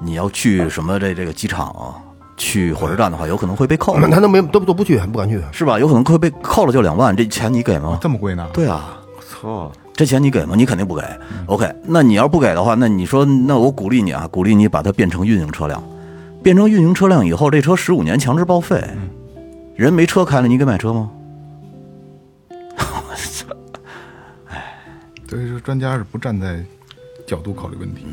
[0.00, 1.94] 你要去什么这这个机场啊，
[2.36, 5.40] 去火车站的话，有可能会被扣，他都没都都不去，不敢去。
[5.52, 5.78] 是吧？
[5.78, 7.98] 有可能会被扣了就两万，这钱你给吗？
[8.00, 8.48] 这么贵呢？
[8.52, 10.54] 对啊，操，这钱你给吗？
[10.56, 11.02] 你肯定不给。
[11.46, 15.82] OK，那你要不给的话，那你说，那我鼓励你啊，鼓励你把它变成运营车辆，
[16.42, 18.82] 变成运营车辆以后，这车十五年强制报废，
[19.76, 21.10] 人没车开了，你给买车吗？
[25.28, 26.62] 所以说专家是不站在
[27.26, 28.06] 角度考虑问题。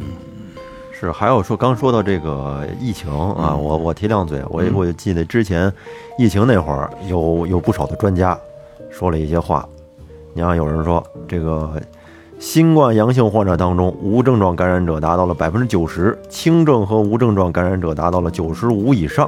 [0.91, 5.71] 是，还有说刚说到这个疫情啊，我我提两嘴，我我就记得之前
[6.17, 8.37] 疫情那会儿有有不少的专家
[8.91, 9.67] 说了一些话，
[10.33, 11.81] 你像有人说这个
[12.39, 19.27] 新冠阳性患者当中，无症状感染者达到了百分之九十，轻症和无症状感染者达到了九十五以上。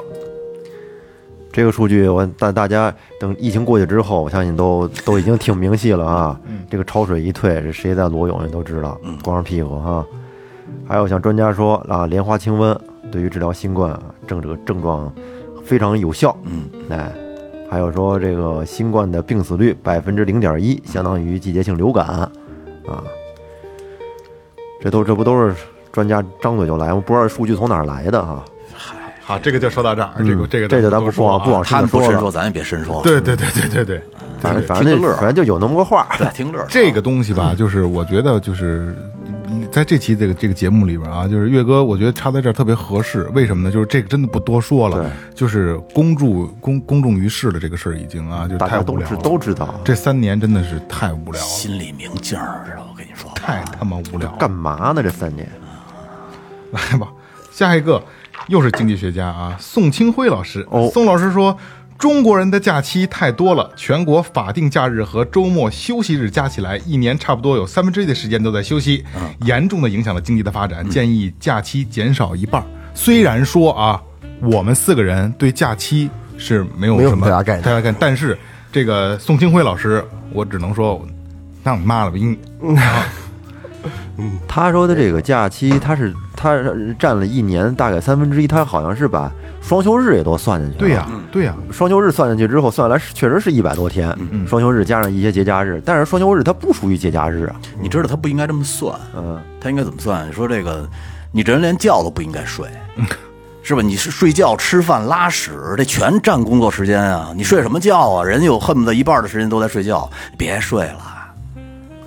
[1.53, 6.39] 这个数据我但大家等疫情过去之后，我相信都都已经挺明细了啊。
[6.67, 10.03] 这个潮水一退，这谁在裸泳也都知道，光着屁股哈。
[10.87, 12.75] 还有像专家说啊，莲花清瘟
[13.11, 15.13] 对于治疗新冠啊症这个症状
[15.63, 16.35] 非常有效。
[16.45, 17.13] 嗯，哎，
[17.69, 22.31] 还有说这个新冠的病死率百分之零点一，相当于季节性流感啊。
[24.81, 25.55] 这都这不都是
[25.91, 27.03] 专家张嘴就来吗？
[27.05, 28.43] 不知道数据从哪儿来的哈。
[29.25, 33.03] 好，这个就说到这儿，这个这个这个咱不说不往他们不说了深说，咱也别深说了。
[33.03, 34.03] 对对对对对对，
[34.41, 36.07] 反正反正乐反正就有那么个话。
[36.17, 36.65] 对， 听乐。
[36.67, 38.93] 这个东西吧，就是我觉得就是
[39.47, 43.23] 嗯在这期这个这个节目里边啊，就是岳哥，我觉得插在这儿特别合适。
[43.33, 43.71] 为什么呢？
[43.71, 48.67] 就是这个真的不多说了对，就是公诸公公众于世的这个事儿已经啊，就大。
[48.67, 52.83] 家都知都知道这三年真的是太无聊了，心里明镜儿啊！
[52.91, 54.37] 我跟你说，太他妈无聊了。
[54.37, 55.01] 干嘛呢？
[55.01, 55.47] 这三年
[56.71, 57.07] 来吧，
[57.51, 58.03] 下一个
[58.47, 60.65] 又是经济学家啊，宋清辉老师。
[60.69, 61.57] 哦宋老师说，
[61.97, 69.03] 中国人的假期太多了，全国法定假日和周末休息日加起来，一年差不多有三分之一的时间都在休息，
[69.45, 70.87] 严重的影响了经济的发展。
[70.89, 72.67] 建议假期减少一半儿。
[72.93, 74.01] 虽然说啊，
[74.41, 78.37] 我们四个人对假期是没有什么太大概念太大概念，但是
[78.71, 81.01] 这个宋清辉老师，我只能说，
[81.63, 82.37] 让你妈了吧，应
[84.47, 86.57] 他说的这个假期，他是他
[86.97, 90.79] 占了一年大概三分之一，他好像是把双休日也都算进去了。
[90.79, 94.15] 对呀、对呀、双休日算进去之后，算下来确实是一百多天。
[94.31, 97.55] 嗯双休日加上一些节假日，但是双休日它不属于节假日啊。
[97.79, 100.31] 你知道他不应该这么算，嗯，他应该怎么算？
[100.33, 100.87] 说这个，
[101.31, 102.67] 你这人连觉都不应该睡，
[103.63, 103.81] 是吧？
[103.81, 107.31] 你是睡觉、吃饭、拉屎，这全占工作时间啊！
[107.35, 108.23] 你睡什么觉啊？
[108.23, 111.22] 人有恨不得一半的时间都在睡觉，别睡了。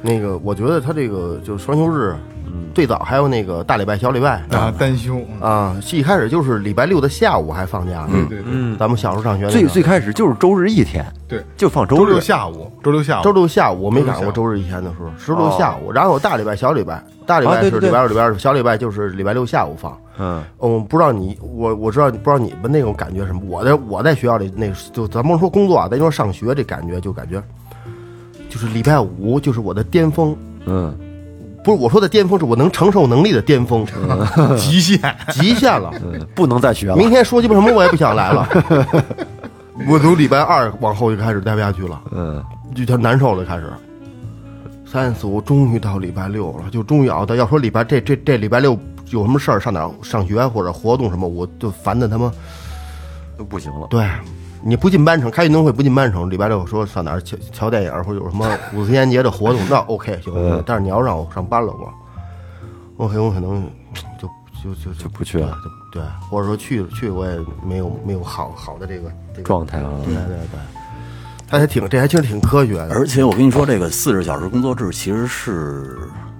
[0.07, 2.15] 那个，我觉得他这个就是双休日，
[2.75, 8.11] 最早还有那个大礼拜、小礼拜啊，单休，啊，一开始就是礼拜六的下午还放假呢。
[8.29, 19.99] 对对对咱们小时候上学最最开始就是周日一天，对，就放周日六下午，周六下午，周六下午我没赶过周周日一天的时候，周六下午，然后有大礼拜、小礼拜，大礼拜是礼拜二、礼拜二，小礼拜就是礼拜六下午放。
[20.19, 23.41] 嗯，嗯，不知道你我我知道不知道你们那种感觉什么？
[23.47, 27.43] 我在我在学校里那就咱甭说工作啊，咱就说上学这感觉就感觉，
[28.57, 30.97] 就是礼拜五就是我的巅峰，嗯，
[31.63, 33.87] 不是我说的巅峰，是我能承受能力的巅峰，
[34.57, 34.99] 极限，
[35.31, 35.93] 极限了。
[36.03, 36.97] 嗯不能再学了。
[36.97, 38.49] 明天说鸡巴什么我也不想来了，
[39.87, 42.43] 我从礼拜二往后就开始待不下去了，嗯，
[42.75, 43.71] 就他难受了，开始。
[44.87, 47.35] 三四五，终于到礼拜六了，就终于熬到。
[47.35, 48.79] 要说礼拜这这这礼拜六
[49.11, 52.33] 有什么事儿，上哪儿上学或者活动什么，我就烦的他妈。
[53.37, 53.87] 都不行了。
[53.91, 54.09] 对，
[54.63, 60.33] 你不进班城，开运动会不进班城，礼拜六说上哪儿瞧瞧电影或者有什么五四青年节的活动，那 OK 行。
[60.35, 61.73] 嗯但是你要让我上班了，
[62.97, 63.69] 我，OK，我可能
[64.19, 64.29] 就
[64.63, 65.57] 就就就不去了
[65.93, 69.91] 对，对，或者说去去我也没有没有好好的这个这个状态啊。
[70.05, 70.61] 对对对，
[71.49, 75.97] 他还挺这还其实挺科学的，而且我跟你说，这个四十小时工作制其实是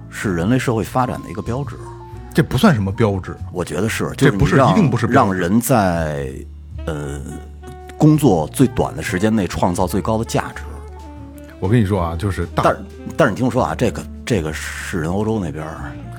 [0.09, 1.75] 是人类社会发展的一个标志。
[2.33, 6.31] 这不算什么标志，我觉得是，这不是就是你让一定不是标准让人在
[6.85, 7.19] 呃
[7.97, 10.61] 工作最短的时间内创造最高的价值。
[11.59, 12.79] 我跟你说啊，就是大但是
[13.17, 15.65] 但是你听我说啊，这个这个是人欧洲那边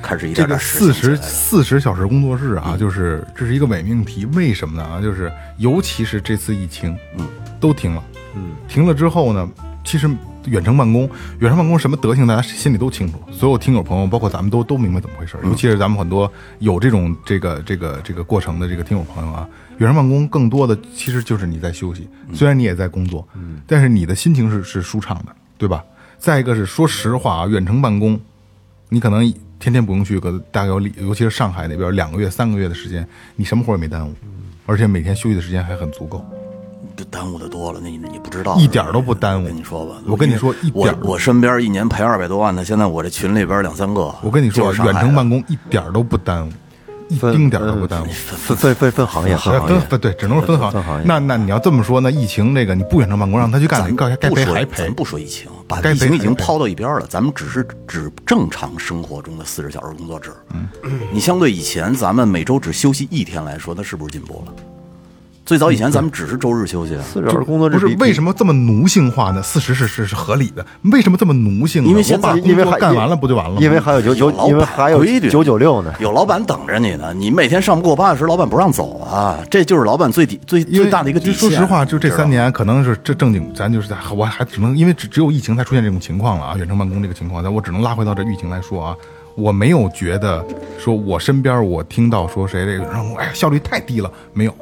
[0.02, 4.26] 开始一这个点点四十四十小时工作日啊，就是这是一个伪命题。
[4.34, 4.82] 为什么呢？
[4.82, 7.24] 啊，就是尤其是这次疫情，嗯，
[7.60, 8.02] 都停了，
[8.34, 9.48] 嗯，停了之后呢，
[9.84, 10.10] 其实
[10.46, 13.20] 远程办公，远程办公什么德行，大家心里都清楚。
[13.30, 15.36] 所有听友朋友，包括咱们都都明白怎么回事。
[15.44, 25.84] 尤其是咱们很多有这种这个这个这个过程的这个听友朋友啊，远程办公更多的其实就是你在休息，虽然你也在工作，嗯，但是你的心情是是舒畅的，对吧？
[26.18, 28.18] 再一个是说实话啊，远程办公，
[28.88, 29.22] 你可能
[29.58, 34.12] 天天不用去，可大概有里，尤其是上海那边两个月、三个月的时间，你什么活也没耽误，
[34.66, 36.24] 而且每天休息的时间还很足够。
[36.96, 39.46] 就耽误的多了，那你你不知道，一点儿都不耽误。
[39.46, 46.52] 跟你说吧，我跟你说一点儿我我身边一年赔二百多万的，现在我这群里边两三个，我跟你说，远程办公一点儿都不耽误，
[47.08, 48.06] 一丁点儿都不耽误。
[48.10, 49.78] 分分分分行业，分呃行业。
[49.80, 54.94] 分分对，只能是分行分行业那那你要这么说，那疫情这个你不远程办公，让他去干，咱该该不说赔还赔咱。
[54.94, 60.30] 不说疫情，把疫情已经抛到一边了，咱们只是指正常生活中的四十小时工作制。
[60.52, 60.68] 嗯，
[61.12, 64.52] 你相对以前咱们每周只休息一天来说，那是不是进步了？
[65.48, 69.42] 最早以前咱们只是周日休息啊，四十小时工作制不是为什么这么奴性化呢？
[69.42, 71.88] 四十是是是合理的，为什么这么奴性呢？
[71.88, 73.56] 因为现在我把工因为干完了不就完了吗？
[73.58, 75.94] 因为还有九九因为还有九九六呢。
[76.00, 81.34] 有老板等着你呢，你每天上不过八小时，老板不让走啊，这就是老板最底最最大的一个底线。
[81.34, 88.96] 说实话，就这三年，可能是这正经，咱就是在我还只能因为只只有疫情才出现这种情况了啊，远程办公这个情况，咱我只能拉回到这疫情来说啊，
[89.34, 90.44] 我没有觉得
[90.78, 94.54] 说我身边我听到说谁这个让我哎呀效率太低了，没有，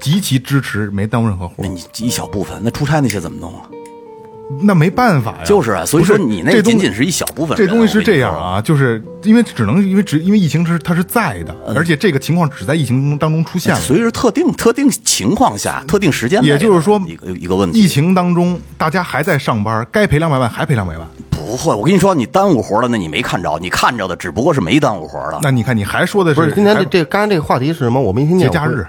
[0.00, 3.62] 极其支持，没耽误任何活那，你一小部分，那出差那些怎么弄啊？
[4.62, 5.44] 那没办法呀。
[5.44, 7.66] 就是啊，所以说不是你那这东西仅仅是一小部分人。
[7.66, 13.80] 这东西是这样啊，就是因为只能因为只因为疫情是它是在的，而且这个情况只在疫情当中出现了。
[13.80, 17.78] 所以是特定特定情况下、特定时间内的，也就是说一个一个问题。
[17.78, 21.06] 疫情当中，大家还在上班，该赔两百万还赔两百万。
[21.30, 25.40] 不会，我跟你说，你耽误活了，那你没看着，你看着的只不过是没耽误活了。
[25.42, 28.00] 那你看，你还说的是不是今天还这这刚才这个话题是什么？
[28.00, 28.48] 我没听见。
[28.48, 28.86] 节假日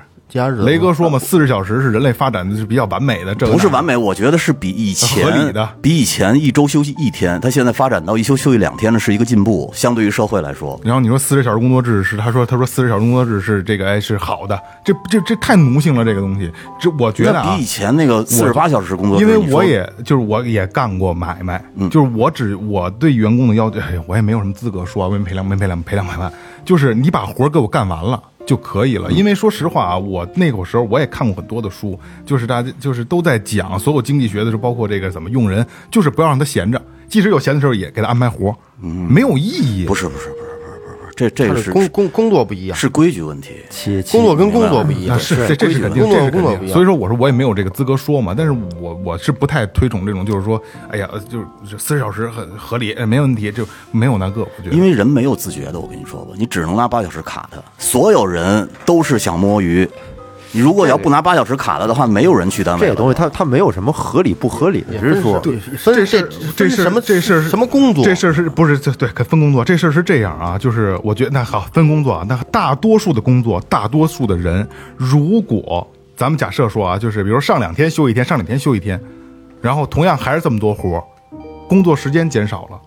[0.64, 10.80] 雷哥说嘛，四十小时是人类发展的是比较完美的，这个不是完美，我觉得是比以前合理的比以前一周休息一天，他现在发展到一休休息两天呢，是一个进步，相对于社会来说。
[10.84, 26.32] 然后你说四十小时工作制是，他说他说四十小时工作制是这个哎是好的，这这这太奴性了，这个东西，这我觉得啊比以，前那个四十八小时工作制，因为我也就是我也干过买卖，就是我只我对员工的要求，哎呀，我也没有什么资格说没赔两没赔两赔两百万，
[26.64, 28.22] 就是你把活给我干完了。
[28.50, 39.86] 就可以了，因为说实话啊，我那个时候我也看过很多的书，就是大家就是都在讲所有经济学的时候，包括这个怎么用人，就是不要让他闲着，即使有闲的时候也给他安排活儿，没有意义。
[39.86, 40.49] 不是不是不是，
[41.20, 43.56] 这这个是是工工工作不一样，是规矩问题。
[43.70, 45.20] 七工作跟工作不一样啊，。
[45.20, 46.30] 是这这是肯定，工作。
[46.30, 48.34] 工作不一样所以说，我说我也没有这个资格说嘛。
[48.38, 54.76] 但是我我是不太推崇这种，就是说，哎呀，呃就是四十小时很合理，呃没问题，就没有那个，我觉得。
[54.76, 57.58] 因为人没有自觉的，我跟你说吧，你只能拿八小时卡他。
[57.78, 59.90] 所有人都是想摸鱼，
[60.52, 62.82] 你如果要不拿八小时卡了的话，没有人去单位。
[62.82, 66.22] 这个东西它它没有什么合理不合理的，只是说对分这
[66.56, 68.04] 这是什么这事什么工作？
[68.04, 69.64] 这事儿是不是这对分工作？
[69.64, 79.00] 这事儿是这样啊，就是我觉得那好分工作啊，那大多数的工作，大多数的人，如果咱们假设说啊，就是比如上两天休一天，上两天休一天，
[79.62, 81.04] 然后同样还是这么多活儿，
[81.68, 82.80] 工作时间减少了，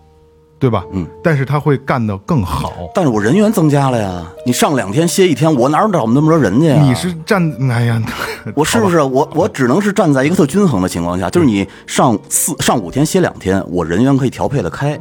[0.63, 0.85] 对吧？
[0.93, 2.73] 嗯，但是他会干得更好。
[2.95, 6.81] 但是我人员增加了呀，你上两天歇一天，我哪有找那么多人去呀？
[6.81, 8.01] 你是站哎呀，
[8.55, 14.97] 我是不是我我只能是站在一个特均衡的情况下，就是你上四上五天歇两天，我人员可以调配的开，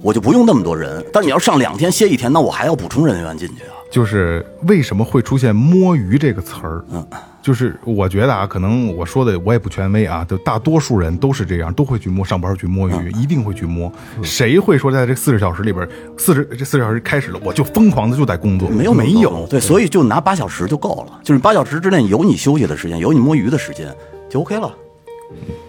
[0.00, 1.04] 我就不用那么多人。
[1.12, 3.74] 但你要上两天歇一天，那我还要补充人员进去啊。
[3.90, 6.84] 就是为什么会出现“摸鱼”这个词儿？
[6.92, 7.04] 嗯，
[7.42, 13.90] 就是我觉得啊，可能我说的我也不权威啊，就大多数人都是这样，都会去摸上班去摸鱼，一定会去摸。
[14.22, 18.68] 谁会说在这四十小时里边，四十这四十小时开始了，我就疯狂的就在工作？
[18.68, 23.94] 没有没有，对，所以就拿八小时就够了，就是八小时之内有你休息的时间，有你摸鱼的时间，
[24.28, 24.70] 就 OK 了。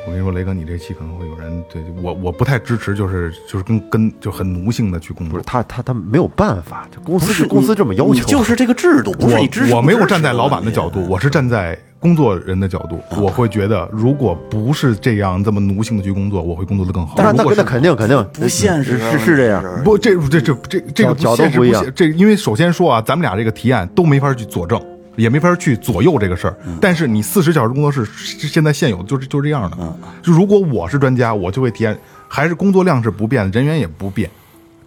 [0.06, 5.44] 我跟你说，雷哥，你这期可能会有人对我，我不太支持，就是就是跟跟就很奴性的去工作不是。
[5.46, 17.14] 他他他没有办法，这公司是是公司这么要求，就是这个制度，不是你支持我我没有站在老板的角度，我是站在工作人的角度，我会觉得，如果不是这样这么奴性的去工作，我会工作的更好。
[17.16, 19.64] 但是那肯定肯定不现实啊，是是这样。
[19.84, 24.82] 不，这这这这这个角角度现实不一样这因为首先说啊，咱们俩这个提案都没法去佐证，
[25.16, 26.58] 也没法去左右这个事儿。
[26.80, 29.78] 但是你四十小时工作室现在现有就是就是这样的。
[30.22, 31.98] 就如果我是专家，我就会提案，
[32.28, 34.30] 还是工作量是不变，人员也不变。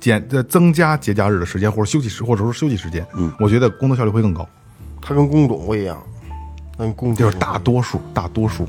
[0.00, 4.46] 减呃增加节假日的时间或者休息时或者说休息时间，嗯，我觉得工作效率会更高。
[5.00, 5.96] 他跟工种不一样，
[6.76, 8.68] 跟工就是大多数大多数，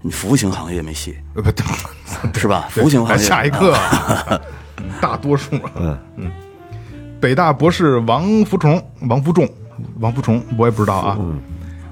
[0.00, 1.64] 你服务型行业没戏，呃不对，
[2.38, 2.66] 是吧？
[2.70, 3.24] 服务型行业。
[3.24, 3.76] 下一个，
[5.02, 5.98] 大多数，嗯。
[6.16, 6.30] 嗯，
[7.20, 9.48] 北大博士王福重，王福重，
[9.98, 11.18] 王福重，我也不知道啊。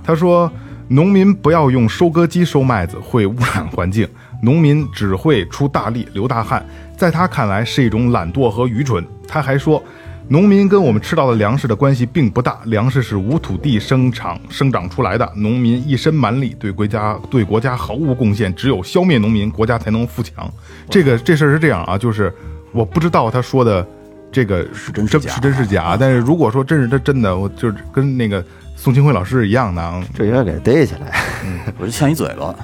[0.02, 0.50] 他说，
[0.88, 4.08] 农民不要用收割机收麦子，会污染环境。
[4.42, 6.64] 农民只会出大力、流大汗，
[6.96, 9.04] 在他看来是一种懒惰和愚蠢。
[9.26, 9.82] 他还说，
[10.28, 15.28] 农民跟我们吃到的粮食的关系并不大，粮食是无土地生长生长出来的。
[15.34, 20.48] 农民一身蛮力，对国家对国家毫无贡献，只有消灭农民，国家才能富强。
[20.88, 22.32] 这个这事儿是这样啊，就是
[22.70, 23.84] 我不知道他说的
[24.30, 28.44] 这个是真是假是真是假，但是如果说真是他真的，我就是跟那个
[28.76, 31.20] 宋清辉老师一样的啊，这应该给他逮起来，
[31.78, 32.54] 我就欠一嘴巴。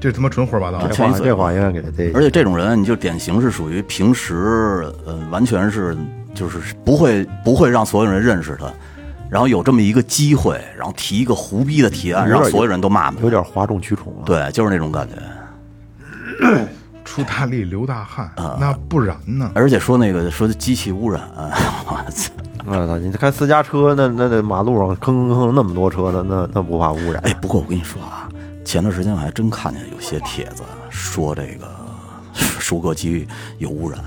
[0.00, 0.80] 这他妈纯胡说八道。
[0.86, 2.18] 这呛一嘴巴这话应该给他逮起来。
[2.18, 5.96] 而且这种人，你就典型是属于平时，呃，完全是
[6.34, 8.72] 就是不会不会让所有人认识他，
[9.28, 13.16] 然后有这么一个机会，然后提一个胡逼的提案，让所有人都骂他。
[13.22, 15.16] 有点哗众取宠了。，对，就是那种感觉。
[17.08, 19.50] 出大力流大汗，啊那不然呢？
[19.54, 22.30] 而且说那个说机器污染， 我操！
[22.66, 22.98] 我操！
[22.98, 27.16] 你开私家车，那那那马路上吭吭吭那么多车，那那那不怕污染？
[27.24, 28.28] 哎，不过我跟你说啊，
[28.62, 31.66] 前段时间我还真看见有些帖子说这个
[32.60, 33.98] 收割机有污染，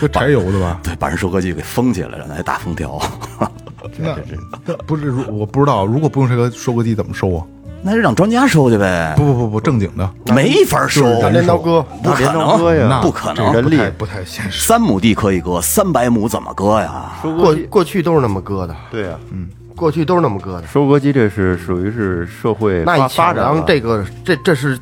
[0.00, 0.78] 这柴油的吧？
[0.84, 3.00] 对，把人收割机给封起来了，还大封条，
[3.98, 4.16] 那
[4.64, 7.44] 那不是，如我不知道，如果不用这个收割机怎么收啊？
[7.82, 14.66] 那就让专家收去呗，不不不不，正经的，没法收，就是镰刀割，不可能，不可能，人力不太现实。
[14.66, 17.12] 三亩地可以割，三百亩怎么割呀？
[17.22, 20.66] 过收割机，过去都是那么割的，对呀，嗯过去都是那么割的。
[20.66, 24.76] 收割机这是属于是社会那发展，这个这这是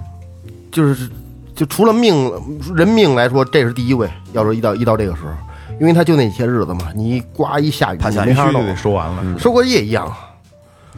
[0.73, 1.07] 就是
[1.55, 2.33] 就除了命
[2.75, 4.09] 人命来说，这是第一位。
[4.33, 5.31] 要说一到一到这个时候，
[5.79, 8.75] 因为他就那些日子嘛，你刮一下雨，他必须得。
[8.75, 9.23] 收完了。
[9.39, 10.11] 收割机也一样，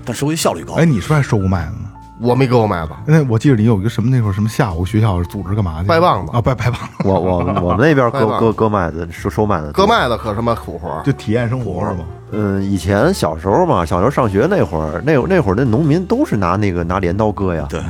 [0.04, 0.74] 但收割效率高。
[0.74, 1.88] 哎，你是不是还收过麦子呢？
[2.20, 5.86] 我没割过麦子，那我记得你有一个什么那会儿什么下午学校组织干嘛去？
[5.86, 11.00] 掰棒子啊，掰掰棒子，我我我们那边割割割麦子收收麦子，割麦子可什么苦活儿。
[11.04, 12.04] 就体验生活是吗？
[12.32, 17.80] 嗯，以前小时候嘛，小时候上学那会儿，那那会儿那农民都是拿那个拿镰刀割呀，对，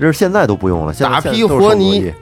[0.00, 2.12] 这是现在都不用了，现在打皮现在都是手和泥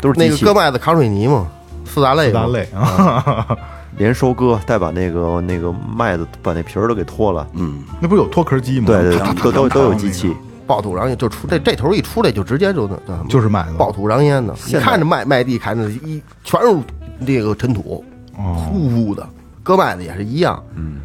[0.00, 1.46] 都是那个割麦子扛水泥嘛，
[1.84, 3.46] 四大类四大类啊，
[3.96, 8.86] 连收割带把那个那个麦子把那皮儿都给脱了，嗯，那不是有脱壳机吗？
[8.86, 10.34] 对对，咔都都都有机器，
[10.66, 16.76] 爆土瓤烟就出这这头一出来就直接就那那什么就是麦子爆土瓤烟的，你看着麦麦地看着一全是
[17.18, 18.04] 那个尘土，
[18.36, 19.26] 哦，呼呼的。
[19.62, 21.00] 割麦子也是一样，嗯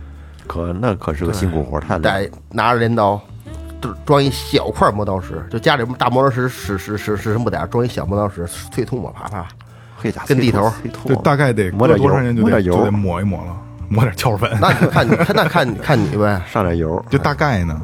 [0.45, 2.03] 可那可是个辛苦活儿，太累了。
[2.03, 3.19] 带拿着镰刀，
[3.81, 9.47] 就装一小块磨刀石，就家里大磨刀石使使使使什么不点儿，装一小磨刀石，啐吐沫啪啪。
[10.01, 10.71] 嘿家跟地头
[11.05, 13.55] 这大概得抹点油搁多长时间就抹点油得就得抹一抹了，
[13.89, 14.49] 抹点翘粉。
[14.59, 17.79] 那看你看那看你看你呗， 上点油，就大概呢，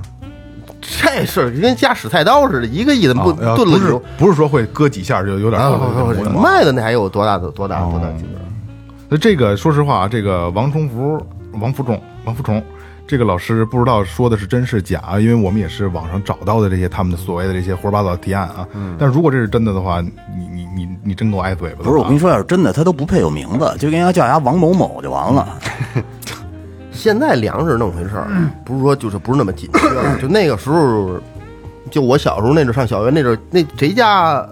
[0.82, 4.02] 这事儿跟家使菜刀似的，一个意思不炖了油。
[4.18, 5.62] 不是说会割几下就有点
[6.34, 8.38] 卖的那还有多大的多大多大区别？
[9.10, 11.22] 那这个说实话啊，这个王重福、
[11.54, 12.62] 王福重、王福重，
[13.08, 18.68] 这个老师不知道说的是真是假，因为我们也是网上找到的这些他们的所谓的这些胡说八道的提案啊。
[19.00, 21.86] 但如果这是真的的话，你你你你真给我挨嘴巴的啊！
[21.86, 25.58] 不是我跟你说，要是真的，他都不配有名字，就跟人家叫人家王某某就完了。
[26.92, 28.28] 现在粮食那么回事儿，
[28.66, 30.20] 不是说就是不是那么紧缺了。
[30.20, 31.18] 就那个时候，
[31.90, 34.46] 就我小时候那阵儿上小学那阵儿，那谁家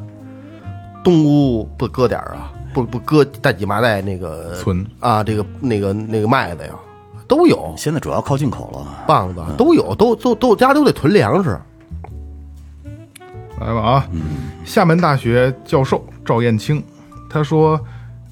[1.04, 2.54] 冬屋不搁点儿啊？
[2.74, 6.70] 不不搁大几麻袋那个存啊，这个那个那个麦子呀，
[7.28, 9.06] 都有现在主要靠进口了。
[9.08, 11.60] 棒子都有，都都都家都得囤粮食。
[13.60, 14.08] 来吧啊！
[14.66, 16.84] 厦门大学教授赵燕青
[17.30, 17.80] 他说，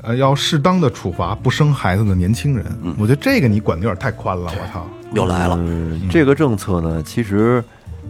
[0.02, 2.66] 呃，要适当的处罚不生孩子的年轻人。
[3.00, 4.86] 我觉得这个你管的有点太宽了，我操！
[5.14, 7.64] 又来了，嗯，这个政策呢，其实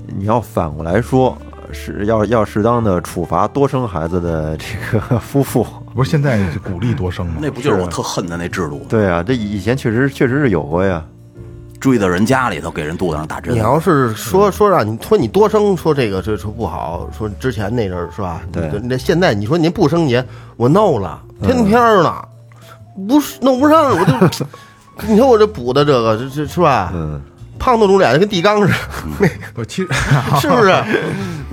[0.08, 1.38] 你要反过来说，
[1.72, 5.66] 是要要适当的处罚多生孩子的这个夫妇。
[5.94, 7.36] 不是现在是鼓励多生吗？
[7.39, 8.86] 那不就是我特恨的那制度？
[8.89, 11.04] 对啊，这以前确实确实是有过呀。
[11.80, 13.60] 追到人家里头，给人肚子上打针你。
[13.60, 18.41] 要是说说让你说你多生，说这个这说不好，说之前那阵儿是吧？
[18.54, 20.24] 对那现在你说您不生您，
[20.56, 22.24] 我弄了，天天儿呢，
[23.06, 24.46] 不是弄不上，我就
[25.10, 26.89] 你说我这补的这个这这是吧？
[26.96, 27.22] 嗯，
[27.60, 28.68] 胖嘟嘟脸跟地缸似
[29.20, 29.89] 的， 不，其实
[30.39, 30.74] 是不是？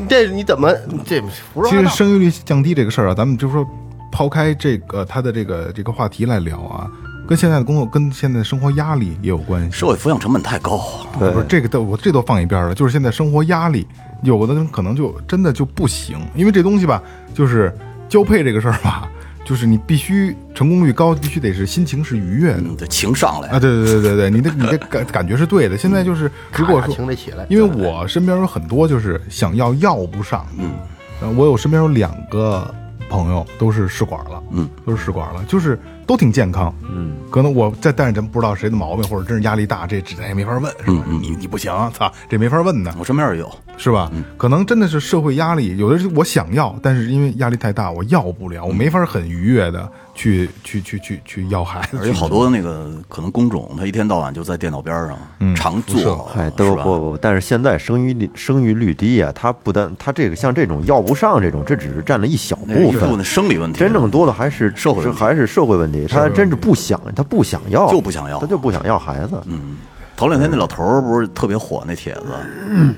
[0.09, 0.72] 这你怎么
[1.05, 1.20] 这
[1.53, 1.88] 胡说其实？
[1.88, 3.66] 生育率降低这个事儿啊，咱们就说
[4.11, 6.90] 抛开这个他的这个这个话题来聊啊，
[7.26, 9.70] 跟现在的工作跟现在的生活压力也有关系。
[9.70, 10.80] 社会抚养成本太高，
[11.18, 13.86] 对不是这个都我这都放一边了，就是现在生活压力，
[14.22, 17.02] 有的人可能就真的就不行，因为这东西吧，
[17.34, 17.72] 就是
[18.08, 19.08] 交配这个事儿吧，
[19.44, 22.62] 就是你必须成功率高，必须得是心情是愉悦的。
[22.62, 25.78] 嗯，情上来啊，对对对对对， 你的你的感感觉是对的。
[25.78, 32.72] 现在就是如果说情得起来，因为我身边有很多就是想要要不上，嗯，我有身边有两个
[33.11, 41.04] 朋友都是试管了，嗯，都是试管了，就是都挺健康，嗯，可能我在但是咱不知道谁的毛病，或者真是压力大，这这咱也没法问，是吧？
[41.06, 44.11] 你你不行，操，这没法问呢，我身边也有，是吧？
[44.38, 49.90] 可能真的是社会压力，有的是我想要，但是因为压力太大，我要不了，我没法很愉悦的
[50.20, 55.18] 去去去去去要孩子，而且好多那个可能工种，他一天到晚就在电脑边上
[55.56, 66.06] 常做，哎，都是不不不，但是现在生育率生育率低呀、他不单他这个像这种要不上这种，这只是占了一小部分生理问题，真正多的还是社会问题是还是社会问题。
[66.06, 69.40] 他真是不想，他不想要，就不想要他就不想要孩子。
[69.46, 69.78] 嗯，
[70.20, 72.24] 头两天那老头儿不是特别火那帖子，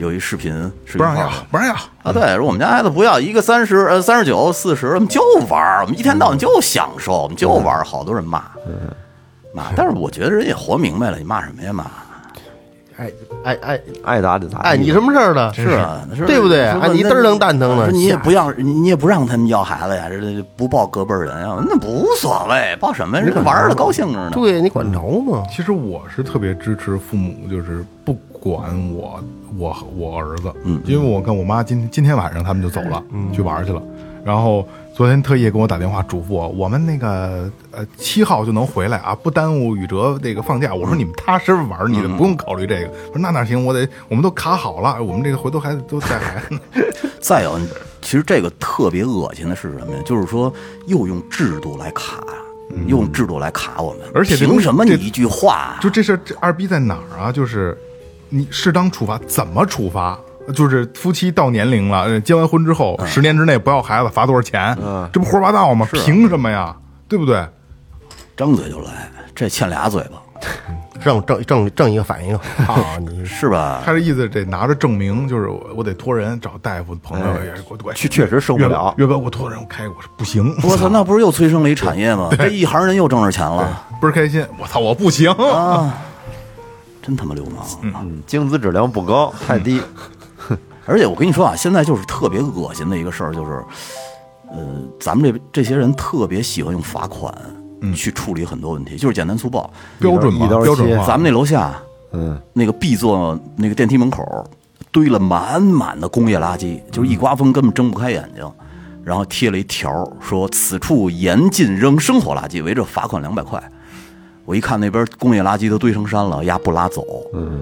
[0.00, 0.52] 有一视频
[0.94, 1.74] 不让要号，不让要。
[2.02, 8.42] 啊，对，说我们家孩子不要一个三十呃三十九四十，我们就玩儿，我们一天到晚就享受，我们就玩儿，好多人骂，
[9.54, 11.84] 骂，但是我觉得人也活明白了，你骂什么呀骂？
[12.97, 13.11] 爱
[13.45, 14.64] 爱爱爱咋就咋地。
[14.64, 15.53] 爱你什么事儿呢？
[15.55, 23.24] 是啊，是对不对说啊你那嘚儿能蛋疼呢说你也不让你你也不让他们要孩子呀，这不抱隔辈儿人啊，那无所谓，抱什么呀？
[23.24, 24.30] 人家玩儿的高兴着呢。
[24.32, 25.43] 对你管着吗？
[25.51, 28.61] 其实我是特别支持父母，就是不管
[28.95, 29.22] 我
[29.59, 33.82] 我我儿子，嗯，因为我跟我妈今今天晚上他们就走了，去玩儿去了。
[34.24, 40.74] 然后昨天特意给我打电话嘱咐我，我们那个呃七号就能回来啊，不耽误宇哲这个放假。
[40.74, 42.90] 我说你们踏实玩，你们不用考虑这个。
[43.09, 46.61] 我说那哪行，我得我们都卡好了，我们这个回头还都带孩子呢。
[47.22, 47.59] 再有，
[48.03, 50.03] 其实这个特别恶心的是什么呀？
[50.05, 50.53] 就是说
[50.86, 52.22] 又用制度来卡，
[52.86, 54.01] 又用制度来卡我们。
[54.14, 57.32] 而且这凭什么你一句话就这事儿，这二逼在哪儿啊？
[57.32, 57.76] 就是
[58.28, 60.20] 你适当处罚，怎么处罚？
[60.55, 64.76] 就是夫妻到年龄了，呃结完婚之后，十年之内不要孩子，罚多少钱？
[65.12, 65.86] 这不胡说八道吗？
[65.93, 66.74] 凭什么呀？
[67.09, 67.47] 对不对？
[68.36, 70.22] 张嘴就来，这欠俩嘴巴，
[71.05, 72.97] 正正正正一个反一个 啊！
[72.99, 73.82] 你是吧？
[73.84, 82.30] 他这意思得拿着证明，就是我我得托人找大夫朋友，哎给我确确实受不了岳哥，岳哥我托人我开，我说不行，我操， 那不是又催生了一产业吗？
[82.38, 85.30] 这一行人又挣着钱了倍儿开心，我操，我不行。
[85.30, 85.95] 啊！
[87.03, 87.64] 真他妈流氓！
[87.82, 89.82] 嗯精子质量不高，太低。
[90.85, 93.62] 而且我跟你说啊，现在就是特别恶心的一个事儿，就是，
[94.51, 94.59] 呃，
[95.01, 97.33] 咱们这这些人特别喜欢用罚款
[97.95, 99.68] 去处理很多问题，就是简单粗暴。
[99.99, 101.07] 标准化，一刀切标准化。
[101.07, 101.74] 咱们那楼下
[102.12, 104.24] 嗯，那个 B 座那个电梯门口
[104.91, 108.51] 堆了满满的工业垃圾，就是一刮风根本睁不开眼睛。
[109.05, 113.61] 然后贴了一条说：“此处严禁扔生活垃圾，违者罚款两百块。”
[114.45, 117.05] 我一看那边工业垃圾都堆成山了，丫不拉走，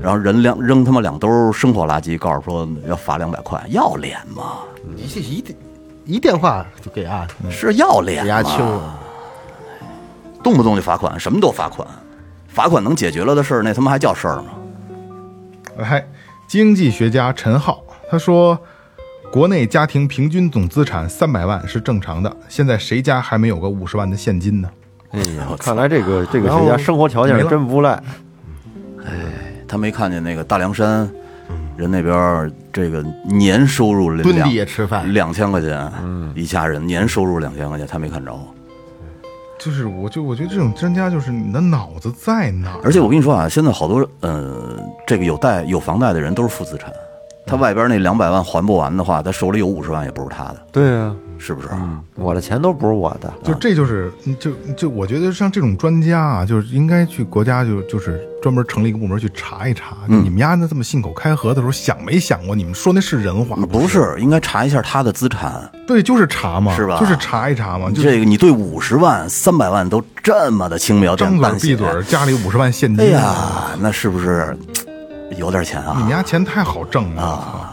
[0.03, 4.61] 然后人两扔他妈两兜生活垃圾，告诉说要罚两百块，要脸吗？
[4.97, 5.59] 你这一电
[6.07, 8.73] 一电话就给啊，是要脸给压清吗？
[8.73, 9.01] 了。
[10.43, 11.87] 动不动就罚款，什么都罚款，
[12.49, 14.45] 罚款能解决了的事儿，那他妈还叫事儿吗？
[15.79, 16.03] 哎，
[16.49, 18.59] 经济学家陈浩他说，
[19.31, 24.71] 国内家庭平均总资产三百万是正常的，现在谁家还没有个五十万的现金呢？
[25.13, 27.93] 哎呀，看来这个这个谁家生活条件是真不赖。
[29.05, 29.13] 哎
[29.67, 31.09] 他没看见那个大凉山，
[31.77, 35.13] 人那边这个年收入蹲两地也吃饭。
[35.15, 35.91] 两千块钱，
[36.35, 38.33] 一家人年收入两千块钱，他没看着。
[39.61, 42.81] 就是我就我觉得这种专家就是你的脑子在哪儿？
[42.83, 46.91] 而且我跟你说啊，现在好多呃，这个有贷有房贷的人都是负资产，
[47.47, 51.69] 他外边那两百万还不完的话，他手里有五十万也不是他的，对啊，是不是？
[52.15, 53.33] 我的钱都不是我的。
[53.43, 63.57] 就这就是就就我觉得像这种专家啊，就是应该去国家就就是专门成立一个部门去查一查，就你们家那这么信口开河的时候，想没想过你们说那是人话？
[63.57, 65.69] 不是，应该查一下他的资产。
[65.87, 73.05] 对，就是查嘛，是吧就是查一查嘛，就这个你对五十万、三百万都这么的轻描张嘴淡写，闭嘴，家里五十万现金。
[73.05, 74.57] 哎呀，那是不是
[75.39, 75.95] 有点钱啊？
[75.97, 77.23] 你们家钱太好挣了。
[77.23, 77.70] 啊、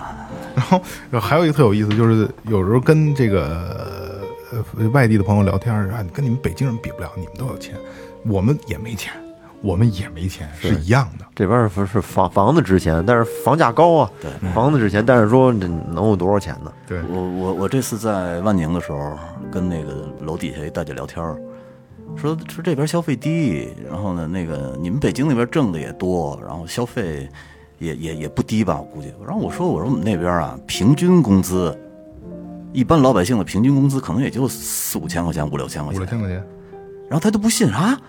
[1.12, 7.76] 然后还有一个特有意思，就是有时候跟这个呃外地的朋友聊天儿啊，跟你们北京人比不了，你们都有钱，
[8.26, 9.14] 我们也没钱，
[9.62, 11.26] 我们也没钱，是一样的。
[11.36, 14.12] 这边是是房房子值钱，但是房价高啊。
[14.20, 16.72] 对，房子值钱，但是说这能有多少钱呢？
[16.88, 19.18] 对，我我我这次在万宁的时候，
[19.52, 21.38] 跟那个楼底下一大姐聊天儿，
[22.16, 27.30] 说说这边消费低，然后呢，那个你们北京那边挣的也多，然后消费
[27.80, 29.14] 也也也不低吧，我估计。
[29.26, 31.78] 然后我说我说我们那边啊，平均工资，
[32.74, 36.02] 一般老百姓的平均工资可能也就四五千块钱，五六千块钱。
[36.02, 36.36] 五六千块钱，
[37.10, 38.00] 然后他就不信啊，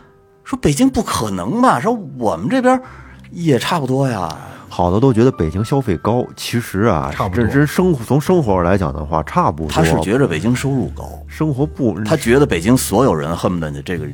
[0.44, 1.80] 说北京不可能吧？
[1.80, 2.80] 说我们这边
[3.30, 4.36] 也差不多呀。
[4.70, 9.70] 好多都觉得北京消费高，其实啊，差不多这真生活从生活上来讲的话，差不多。
[9.70, 14.06] 他是觉着北京收入高，生活不，他觉得北京所有人恨不得这个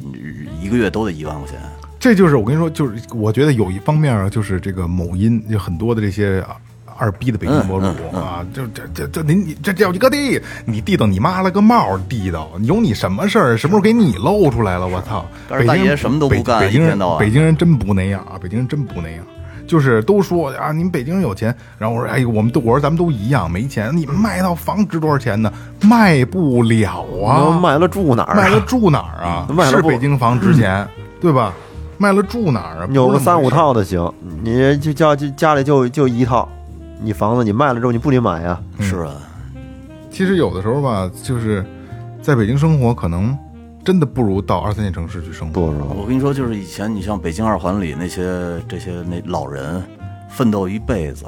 [0.63, 1.59] 一个月都得一万块钱。
[2.05, 6.45] 这就是我跟你说，就是我觉得有一方面啊，就是这个某音有很多的这些
[6.99, 13.57] 二逼的北京博主啊，就这这这您你这叫一个地，你地道你妈了个帽地道，有你什么事儿？
[13.57, 14.87] 什么时候给你露出来了？
[14.87, 15.25] 我操！
[15.49, 18.37] 但是大北京人爷什么都不北干北京人北京人真不那样啊！
[18.39, 19.25] 北京人真不那样。
[19.67, 25.51] 就是都说啊，你们北京人有钱，然后我说，哎，我们都我说咱们都一样没钱，你们卖套房值多少钱呢？
[25.81, 28.37] 卖不了啊，卖了住哪儿啊？
[28.37, 29.49] 卖了住哪儿啊？
[29.49, 30.87] 卖了是北京房值钱，
[31.19, 31.55] 对吧？
[31.99, 32.89] 卖了住哪儿啊？
[32.91, 36.49] 有个三五套的行，你就家就家里就就一套，
[37.01, 38.61] 你房子你卖了之后你不得买呀？
[38.81, 39.15] 是啊，
[40.11, 41.65] 其实有的时候吧，就是
[42.23, 43.37] 在北京生活，可能
[43.85, 45.55] 真的不如到二三线城市去生活。
[45.55, 45.85] 多少？
[45.95, 49.83] 我跟你说，就是以前你像北京二环里那些这些那老人，
[50.29, 51.27] 奋斗一辈子，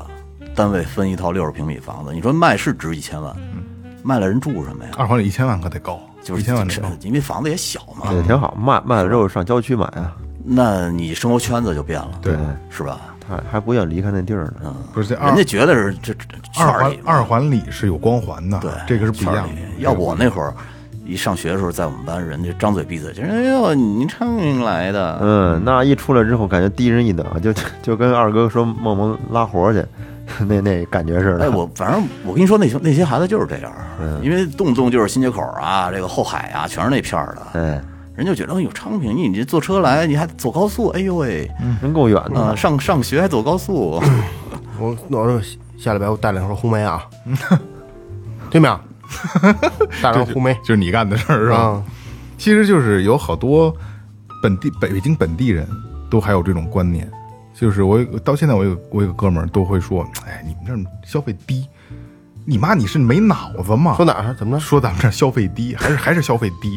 [0.54, 3.34] 单位分一套六十平米房子，你说卖是值一千万，
[4.02, 4.90] 卖了人住什么呀？
[4.96, 6.88] 二环里一千万可得高，就是一千万得高。
[7.02, 10.16] 因为房子也小嘛，也挺好，卖卖了之后上郊区买啊。
[10.48, 12.36] 那你生活圈子就变了，对，
[12.70, 13.00] 是吧？
[13.28, 14.52] 他还不愿离开那地儿呢。
[14.64, 19.54] 嗯不是这二人家觉得是这这二环二环里是有光环的，对，这个是不一样的。
[19.78, 20.54] 要不我那会儿
[21.04, 29.84] 一上学的时候，在我们班，人家张嘴闭嘴就是哎呦，你昌平来的，嗯，那一出来之后，感觉低人一等，就就跟二哥说梦梦拉活去，
[30.46, 31.44] 那那感觉似的。
[31.44, 33.72] 哎，我反正我跟你说，那些那些孩子就是这样，
[34.22, 37.80] 因为动不动就是新街口啊，这个后海啊，全是那片儿的，哎，
[38.16, 41.50] 人就觉得哎呦，昌平，你这坐车来，你还走高速，哎呦喂，
[41.80, 42.40] 真够远的。
[42.40, 44.00] 啊，上上学还走高速，
[44.80, 45.40] 我我
[45.76, 47.04] 下礼拜我带两盒红梅啊，
[48.50, 48.80] 对没有？
[50.02, 51.56] 带两盒红梅就是你干的事儿是吧？
[51.56, 51.82] 啊，
[52.38, 53.74] 其实就是有好多
[54.42, 55.68] 本地北北京本地人
[56.10, 57.10] 都还有这种观念，
[57.54, 61.66] 就是我到现在我有我有个哥们儿都会说，哎，你们这儿消费低，
[62.44, 63.94] 你妈你是没脑子吗？
[63.96, 64.60] 说哪儿怎么着？
[64.64, 66.76] 说咱们这儿消费低，还是还是消费低？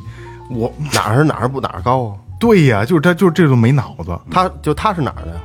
[0.49, 2.15] 我哪儿是哪儿不哪儿高啊？
[2.39, 5.41] 对呀，就是他就是这种没脑子，他就他是哪儿的呀？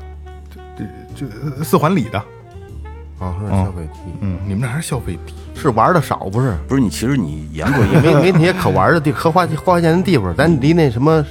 [1.16, 2.18] 这这四环里的，
[3.18, 5.34] 啊，是消费低，嗯，你们那儿还是消费低？
[5.54, 6.56] 是玩的少不是？
[6.66, 11.24] 不是你，其实你严格也没没那些可玩的地，可花花钱的地方，咱离那什么。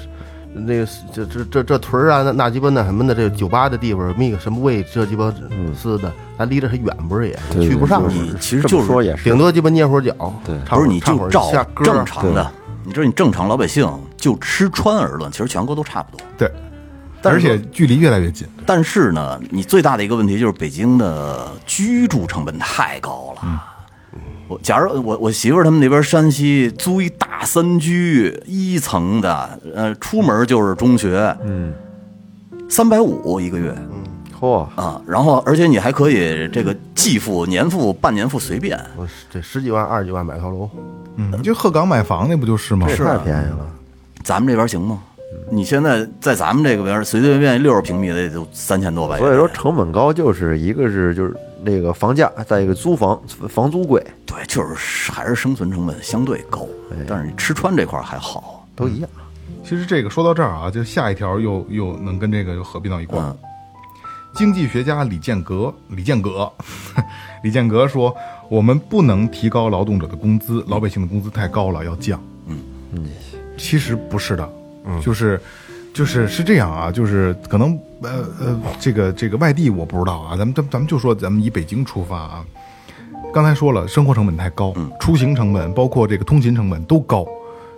[0.55, 5.33] 那个这这这这屯儿啊，那那鸡巴那什么的，这酒吧的地方，那个什么位，这鸡巴
[5.75, 7.35] 似的，咱离着还远不是也？
[7.59, 10.13] 去不上你其实就是说也是，顶多鸡巴捏会儿脚，
[10.45, 10.55] 对。
[10.63, 12.51] 唱不是你唱会儿就照下歌正常的，
[12.85, 16.25] 你知道你正常老百姓就吃穿而论，其实全国都差不多。
[16.37, 16.51] 对，
[17.21, 18.47] 但而且距离越来越近。
[18.65, 23.63] 但是呢，你最大的一个问题就是北京的居住成本太高了。
[24.49, 31.73] 我假如我我媳妇儿他们那边山西租一大三居一层的，呃，出门就是中学，嗯，
[32.69, 33.73] 三百五一个月
[34.43, 38.77] 嚯，啊，然后而且你还可以这个季付、年付、半年付随便。
[38.97, 40.69] 我这十几万、二十几万买套楼，
[41.15, 42.85] 嗯，就鹤岗买房那不就是吗？
[42.89, 43.65] 是太便宜了。
[44.21, 45.01] 咱们这边行吗？
[45.49, 49.17] 你现在在咱们这个边儿随随便便六十平米的也就三千多吧。
[49.17, 51.33] 所以说成本高，就是一个是就是
[51.63, 53.17] 那个房价，再一个租房
[53.47, 56.67] 房租贵，对，就是还是生存成本相对高，
[57.07, 58.67] 但是你吃穿这块儿还好。
[58.75, 59.09] 都一样。
[59.63, 63.29] 其实这个说到这儿啊，就下一条又又能跟这个又合并到一块儿。
[63.29, 63.37] 嗯
[64.33, 66.51] 经济学家李建革，李建革，
[67.43, 68.15] 李建革说，
[68.49, 72.19] 我们不能提高劳动者的工资，老百姓的工资太高了，要降。
[72.47, 72.57] 嗯。
[72.93, 73.05] 嗯，
[73.57, 74.49] 其实不是的，
[75.01, 75.39] 就是
[75.93, 82.45] 就是是这样啊，就是可能呃呃，这个这个外地我不知道啊，咱们咱咱们就说咱们以北京出发啊，
[83.33, 87.25] 刚才说了，生活成本太高，出行成本包括这个通勤成本都高。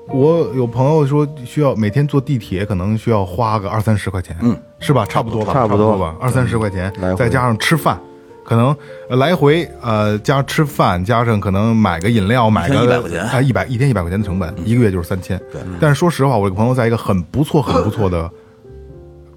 [0.08, 5.06] 我有朋友说需要每天坐地铁，可能需要花个二三十块钱，嗯，是吧？
[5.06, 5.94] 差不多吧，差不多。
[5.94, 8.00] 不吧，二三十块钱再加上吃饭，
[8.44, 8.76] 可能
[9.10, 13.24] 呃来回呃加吃饭，加上可能买个饮料，买个100块钱。
[13.24, 15.38] 啊一百一天一百块钱的成本，一个月就是三千。
[15.52, 18.30] 对，但是说实话，我有个朋友在一个很不错很不错的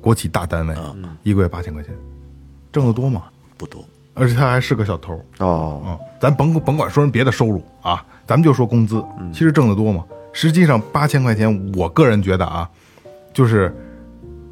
[0.01, 0.75] 国企大单位，
[1.23, 1.95] 一个月八千块钱，
[2.71, 3.23] 挣得多吗？
[3.57, 3.83] 不多，
[4.15, 5.19] 而且他还是个小偷。
[5.39, 9.03] 哦，嗯，咱甭甭管说人别的收入啊，咱们就说工资，
[9.33, 10.05] 其实挣得多吗？
[10.41, 12.71] 实际上八千块钱，我个人觉得啊，
[13.35, 13.75] 就是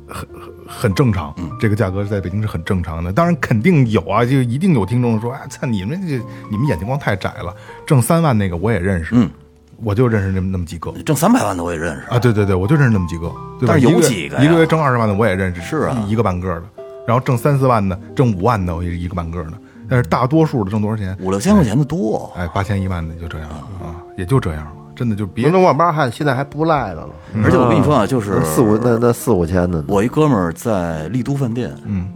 [0.08, 3.12] 很很很正常，这个价格在北京是很正常的。
[3.12, 6.20] 当然肯定有啊，就一定有听众说，哎，操，你们这
[6.50, 7.54] 你们眼睛光太窄了，
[7.86, 9.30] 挣三万那个我也认识，嗯，
[9.76, 10.90] 我就认识那么那么几个。
[11.04, 13.74] 挣三百万的我也认识啊，对对对，我就认识那么几个，对吧？
[13.74, 16.64] 但是有几个一个月挣二十万的我也认识，是啊一一个半个的。
[17.06, 19.52] 然后挣三四万的，挣五万的我也是一个半个的。
[19.88, 21.16] 但是大多数的挣多少钱？
[21.20, 22.32] 五六千块钱的多。
[22.36, 27.10] 哎，八千一万的就这样啊，也就这样了，真的就别别那网吧还现在还不赖的了。
[27.44, 32.08] 而且我跟你说啊，就是四五那那四五千的，我一哥们儿在丽都饭店，嗯，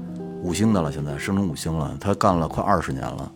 [0.43, 3.31] 五星的了，现在升成五星了，他干了快二十年了，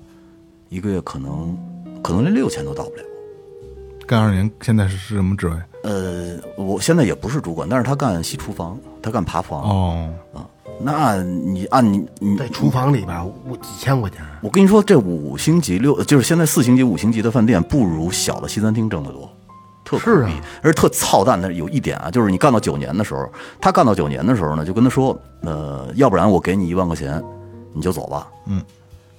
[0.70, 1.56] 一个月可能
[2.02, 3.02] 可能连六千都到不了。
[4.06, 5.54] 干二年，现在是是什么职位？
[5.82, 9.62] 呃，我现在也不是主管，但是他干洗厨房，他干爬房。
[9.62, 10.08] 哦，
[10.80, 19.30] 那你按你你在厨房里边五几千块钱，我跟你说，这五星级六就是现在四星级、五星级的饭店，不如小的西餐厅挣得多，
[19.84, 20.30] 特是啊
[20.62, 23.26] 而且特操蛋的有一点啊，就是你干到九年的时候，
[23.60, 27.22] 他干到九年的时候呢，就跟他说，呃，要不然我给你一万块钱，
[27.72, 28.62] 你就走吧，嗯，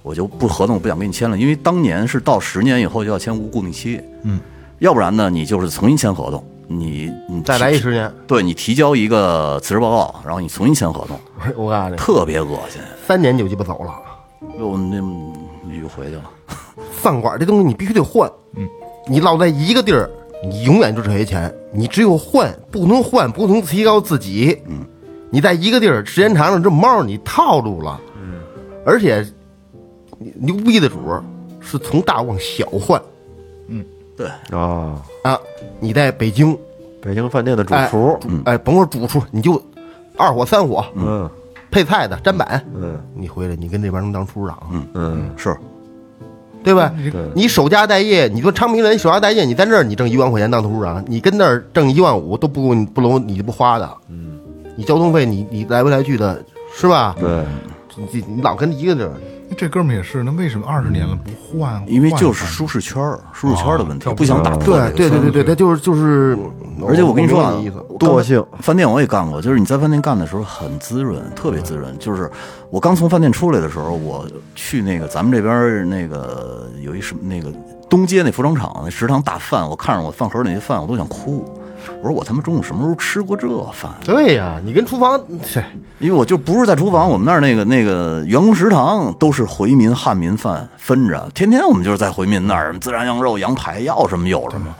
[0.02, 4.38] 我就不合同不想跟你签了，因为当年是到十年以后就要签无固定期，嗯，
[4.78, 11.18] 要不然呢，你就是重新签合同，你你再来一十年，对你提交一个辞职报告，然后你重新签合同，
[11.56, 13.94] 我告诉你，特别恶心，三年就鸡巴走了。
[14.58, 15.00] 又那
[15.64, 16.30] 你就回去了。
[16.92, 18.68] 饭馆这东西你必须得换，嗯，
[19.08, 20.10] 你老在一个地儿，
[20.44, 24.84] 你永远就这些钱，你只有换，不能换，不能提高自己，嗯，
[25.30, 28.40] 你在一个地儿时间长了，这猫你套路了，嗯，
[28.84, 29.24] 而且
[30.40, 31.22] 牛逼的主儿
[31.60, 33.00] 是从大往小换
[34.16, 35.38] 对，啊，啊，
[35.80, 36.56] 你在北京，
[37.02, 39.60] 北京饭店的主哎厨，哎，甭说主厨，你就
[40.16, 41.28] 二火三火，嗯，
[41.70, 42.98] 配菜的砧板，嗯。
[43.14, 45.56] 你回来你跟这边能当厨师长，嗯，嗯，是。
[46.64, 46.92] 对吧？
[47.32, 54.40] 你守家待业，你说昌平人守家待业，你在这儿你挣一万块钱当厨师长，你跟那儿挣一万五都不够你不够你不花的，嗯，
[54.74, 56.42] 你交通费你你来不来去的，
[56.74, 57.14] 是吧？
[57.20, 57.44] 对，
[57.96, 59.12] 你你老跟一个地儿，
[59.56, 61.82] 这哥们儿也是，那为什么二十年了不换？
[61.88, 66.36] 因为就是舒适圈儿，舒适圈儿的问题哦，不想打破对对对对对，他就是就是，
[66.86, 67.54] 而且我跟你说啊
[67.98, 71.96] 惰性饭店我也干过，就是你在饭店干的时候很滋润，特别滋润。
[71.98, 72.30] 就是
[72.70, 77.50] 我刚从饭店出来的时候，我去那个咱们这边儿那个有一什么那个
[77.88, 81.44] 东街那服装厂那食堂打饭，我看着我饭盒里那些饭，我都想哭。
[82.02, 83.90] 我说我他妈中午什么时候吃过这饭？
[84.04, 85.18] 对呀，你跟厨房，
[85.52, 85.62] 对
[85.98, 94.74] 因为我就不是在厨房，我们那儿那个那个员工食堂都是回民汉民饭分着，天天我们就是在回民那儿孜然羊肉、羊排要什么有什么。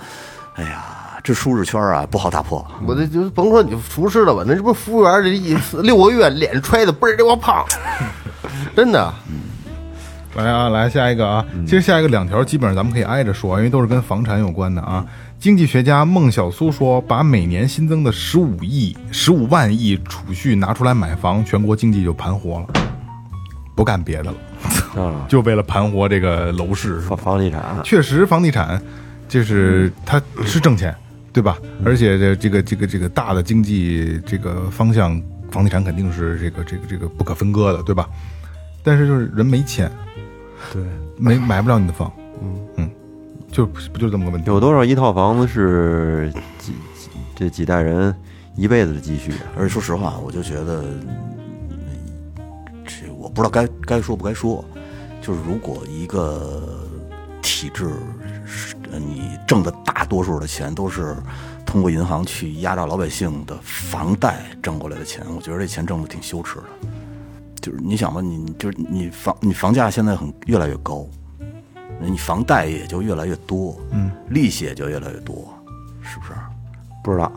[0.55, 2.65] 哎呀，这舒适圈啊不好打破。
[2.87, 7.65] 我这就甭说你厨师了吧，那这不是服务员这一六个月脸揣的倍儿给我胖，
[8.77, 9.13] 真的。
[10.35, 11.43] 来啊，来下一个啊！
[11.65, 15.03] 其实下一个两条基本上咱们可以挨着说，因为都是跟房产有关的啊。
[15.39, 22.67] 经济学家孟晓苏说，把每年新增的十五亿、十五万亿储蓄拿出来买房，全国经济就盘活了，
[23.77, 26.99] 不干别的了，啊， 就为了盘活这个楼市。
[27.01, 28.81] 房房地产，确实，房地产
[29.29, 30.95] 就是它是挣钱，
[31.33, 31.59] 对吧？
[31.85, 35.21] 而且这这个这个这个大的经济这个方向，
[35.53, 38.09] 房地产肯定是这个这个这个不可分割的，对吧？
[38.83, 39.91] 但是就是人没钱，
[40.73, 40.83] 对，
[41.19, 42.11] 没买不了你的房，
[43.57, 44.51] 就不就这么个问题。
[44.51, 48.15] 有多少一套房子是几几这几代人
[48.55, 49.33] 一辈子的积蓄？
[49.57, 50.83] 而且说实话，我就觉得，
[51.71, 51.79] 嗯
[52.85, 54.63] 这我不知道该该说不该说。
[55.23, 56.87] 就是如果一个
[57.41, 57.89] 体制
[58.45, 61.17] 是，呃你挣的大多数的钱都是
[61.65, 66.89] 通过银行去压榨老百姓的房贷挣过来的钱，我觉得这钱挣的挺羞耻的。
[67.63, 71.07] 就是你想吧，你就是你房你房价现在很越来越高，
[72.01, 75.53] 你房贷也就越来越多，嗯，利息也就越来越多，
[76.03, 76.33] 是不是？
[77.03, 77.33] 不知道，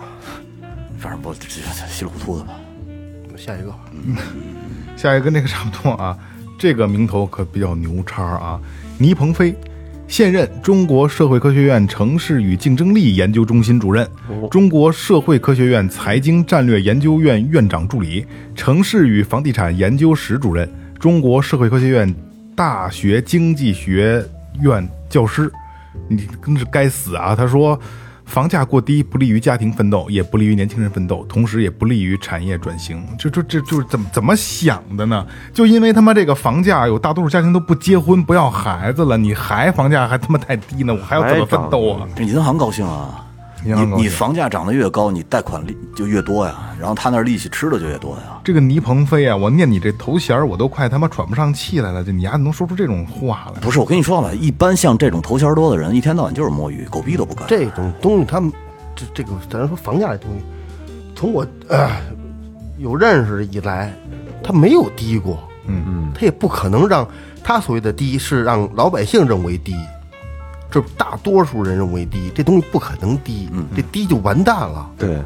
[0.97, 2.53] 反正不稀里糊涂的吧。
[3.37, 3.73] 下一个，
[4.97, 6.17] 下一个跟这个差不多啊，
[6.57, 8.59] 这个名头可比较牛叉啊。
[8.97, 9.55] 倪鹏飞，
[10.09, 14.05] 现任中国社会科学院城市与竞争力研究中心主任，
[14.51, 22.13] 中国社会科学院财经战略研究院院长助理，城市与房地产研究室主任，中国社会科学院
[22.57, 24.21] 大学经济学
[24.61, 25.51] 院教师。
[26.07, 27.35] 你更是该死啊！
[27.35, 27.79] 他说。
[28.25, 33.03] 房价过低不利于家庭奋斗，也不利于年轻人奋斗，同时也不利于产业转型。
[33.17, 35.25] 这这这就是怎么怎么想的呢？
[35.51, 42.07] 就因为他妈这个房价有大多数家庭都不结婚不要孩子了，你还房价还他妈太低呢，我还要怎么奋斗啊？
[42.15, 43.25] 这银行高兴啊！
[43.65, 48.39] 银行高你你房价涨得越高，你贷款利就越多呀，然后他那儿利息吃的就越多呀。
[48.43, 53.61] 这个倪鹏飞啊，我念你这头衔儿我都快他妈喘不上气来了，就你还能说出这种话来？
[53.61, 57.45] 不是，我跟你说了，一般像这种头衔多的人，一天到晚就是摸鱼，狗逼都不干。
[57.47, 58.51] 这种东西，他们
[58.95, 60.43] 这这个咱说房价这东西，
[61.15, 61.89] 从我呃
[62.77, 63.93] 有认识以来，
[64.41, 65.37] 他没有低过，
[65.67, 67.05] 嗯嗯，他也不可能让
[67.43, 69.75] 他所谓的低是让老百姓认为低，
[70.71, 74.89] 这大多数人认为低，这东西不可能低，这低就完蛋了。
[74.97, 75.21] 对，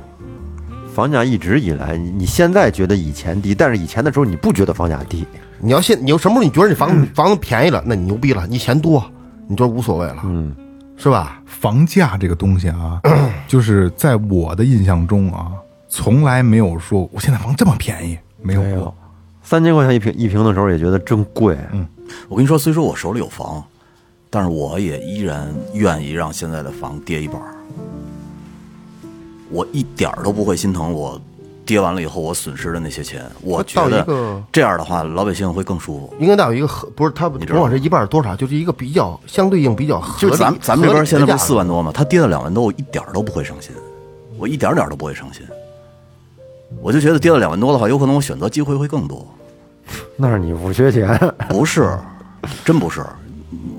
[0.93, 5.25] 房价一直以来，你你现在觉得以前低，但是以前的时候你不觉得房价低，
[5.59, 9.03] 你要现你有什么时候你觉得你房房子便宜了，那你牛逼了，你钱多，
[9.47, 10.55] 你觉得无所谓了，嗯，
[10.95, 11.41] 是吧？
[11.45, 13.01] 房价这个东西啊，
[13.47, 15.51] 就是在我的印象中啊，
[15.89, 18.93] 从来没有说我现在房这么便宜，没有过没有。
[19.41, 21.85] 三千块钱一平一平的时候也觉得真贵，嗯
[22.29, 23.63] 我跟你说，虽说我手里有房，
[24.35, 27.53] 但是我也依然愿意让现在的房跌一半儿。
[29.51, 31.21] 我一点儿都不会心疼我
[31.63, 33.23] 跌完了以后我损失的那些钱。
[33.41, 36.15] 我觉得这样的话，老百姓会更舒服。
[36.19, 40.21] 应该到一个合，不是他知道甭管是一半儿多少，就是一个比较相对应比较合理。
[40.21, 41.67] 就是咱咱们这边现在不是四万。
[41.67, 41.91] 多吗？
[41.93, 43.71] 它跌到两万多，我一点儿都不会伤心，
[44.39, 45.45] 我一点儿点儿都不会伤心。
[46.81, 49.27] 我就觉得跌到两万多的话，有可能我选择机会会更多。
[50.17, 51.15] 那是你不缺钱，
[51.49, 51.95] 不是，
[52.65, 53.05] 真不是。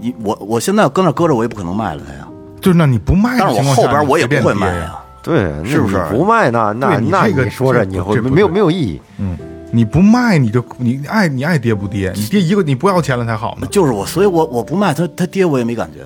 [0.00, 2.26] 你我我现在搁那搁着，我也不可能卖了它呀。
[2.60, 4.78] 就是那你不卖的但是我情况下，后边我也不会卖呀。
[4.84, 4.98] 呀。
[5.22, 9.38] 对，是不是不卖那那那你说着这你会没有没有意义，嗯，
[9.70, 13.66] 你不卖你就你爱你爱跌不跌，你跌一个你不要钱了才好呢。
[13.70, 16.00] 就是我，所以我我不卖它，它跌我也没感觉。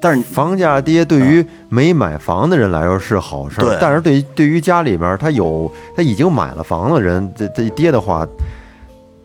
[0.00, 8.24] 但是房价跌对于没买房的人来说是好事儿，对但是对于对于家里边他有他已经买了房的人，这这跌的话，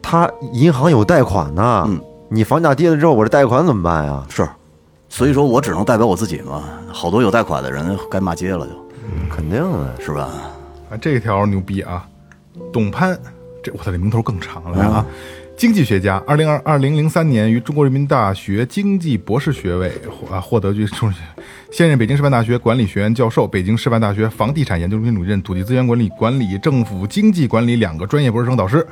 [0.01, 2.01] 他银行有贷款呢，嗯
[2.33, 4.25] 你房价跌了之后，我这贷款怎么办呀？
[4.27, 4.43] 是，
[5.07, 6.63] 所以说我只能代表我自己嘛。
[6.91, 8.73] 好多有贷款的人该骂街了就，
[9.29, 10.27] 肯定的，是吧？
[10.89, 12.07] 啊，这条牛逼啊！
[12.71, 13.15] 董潘，
[13.61, 15.05] 这我操，这名头更长了啊！
[15.55, 21.13] 经济学家，二零二二零零三年于中国人民大学经济博士学位获啊获得据中
[21.71, 28.83] 现任北京师范大学管理学院教授，北京师范大学房地产研究中心主任，土地资源管理管理、政府经济管理两个专业博士生导师，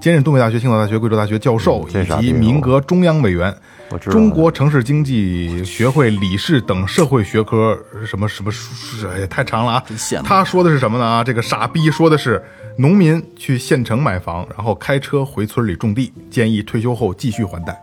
[0.00, 3.54] 兼任东北大学、青岛大学、贵州大学教授，以及民革中央委员。
[4.00, 9.84] 中国城市经济学会理事等社会学科什么什么书，哎呀，太长了啊！
[10.24, 11.04] 他说的是什么呢？
[11.04, 12.44] 啊，这个傻逼说的是
[12.78, 17.80] 农民去县城买房，然后开车回村里种地，建议退休后继续还贷。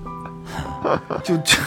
[1.22, 1.58] 就这，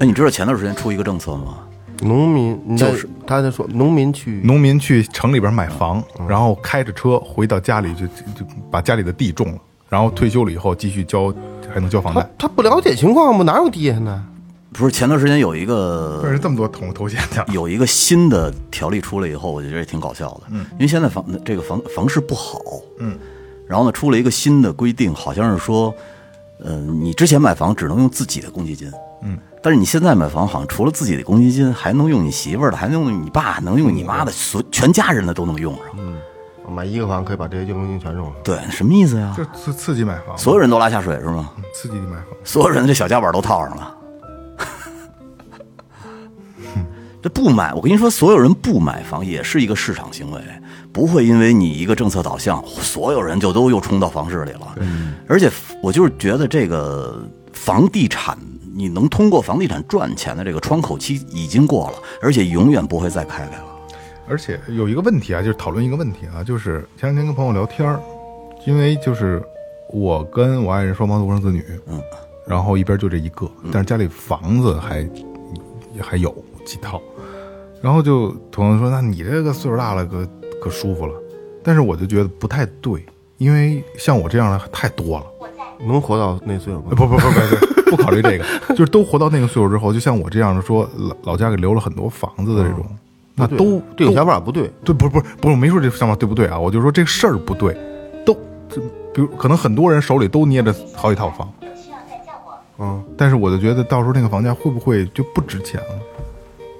[0.00, 1.56] 哎，你知道前段时间出一个政策吗？
[2.02, 11.32] 农民就是他就说农民去农民去城里边买房，然后开着车回到家里就就就把家里的地种了，然后退休了以后继续交
[11.72, 12.28] 还能交房贷。
[12.36, 13.44] 他不了解情况吗？
[13.44, 14.26] 哪有地下呢？
[14.72, 17.44] 不是前段时间有一为个什么这么多头头衔的？
[17.52, 20.40] 有一个新的条例出来以后，我就觉得也挺搞笑的。
[20.50, 22.58] 嗯，因为现在房这个房房市不好。
[22.98, 23.18] 嗯，
[23.68, 25.94] 然后呢，出了一个新的规定，好像是说，
[26.64, 28.90] 呃，你之前买房只能用自己的公积金。
[29.22, 35.84] 嗯，但是你现在买房，好像除了自己的公积金，还能用你媳妇儿的，还能用你爸，能用你妈的，所全家人的都能用上。
[36.64, 38.34] 我买一个房可以把这些公积金全用上。
[38.42, 39.32] 对，什么意思呀？
[39.36, 41.50] 就刺刺激买房，所有人都拉下水是吗？
[41.72, 42.24] 刺激你买房。
[42.42, 43.96] 所有人这小夹板都套上了。
[47.22, 50.42] 这不买，我跟你说，所有人不买房也是一个市场行为，
[50.92, 54.74] 不会因为你一个政策导向，所有人就都又冲到房市里了。
[55.28, 55.48] 而且
[55.80, 58.36] 我就是觉得这个房地产，
[58.74, 63.64] 你能通过房地产赚钱的这个窗口期已经过了，而且永远不会再开开了。
[64.28, 68.00] 而且有一个问题啊，就是讨论一个问题啊，就是前两天跟朋友聊天儿，
[68.66, 69.42] 因为就是
[69.90, 72.00] 我跟我爱人双方独生子女，嗯，
[72.46, 75.00] 然后一边就这一个，但是家里房子还
[75.94, 77.00] 也还有几套，
[77.82, 80.26] 然后就朋友说，那你这个岁数大了，可
[80.62, 81.14] 可舒服了，
[81.62, 83.04] 但是我就觉得不太对，
[83.36, 85.26] 因为像我这样的太多了。
[85.84, 86.94] 能活到那岁数吗呃？
[86.94, 92.84] 不不不不不，考虑这个， 就是都活到那个岁数之后，就像我这样的说，老老家给留了很多房子的这种，
[93.34, 94.70] 那都都这个想法不对。
[94.84, 97.76] 对，不是不是不是，我没说这个想法对不对啊，我就说这个事儿不对，
[98.24, 98.36] 都
[98.68, 98.80] 这
[99.14, 101.52] 比如可能很多人手里都捏着好几套房，
[102.78, 105.98] 嗯，但是我就觉得到时候那个房价会不会就不值钱了？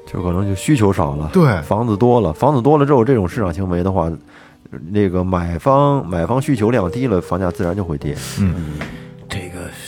[0.06, 1.60] 就可能就需求少了，对。
[1.62, 4.12] 房子多了，房子多了之后，这种市场行为的话，
[4.90, 8.14] 那个买方买方需求量低了，房价自然就会跌。
[8.36, 8.52] 这个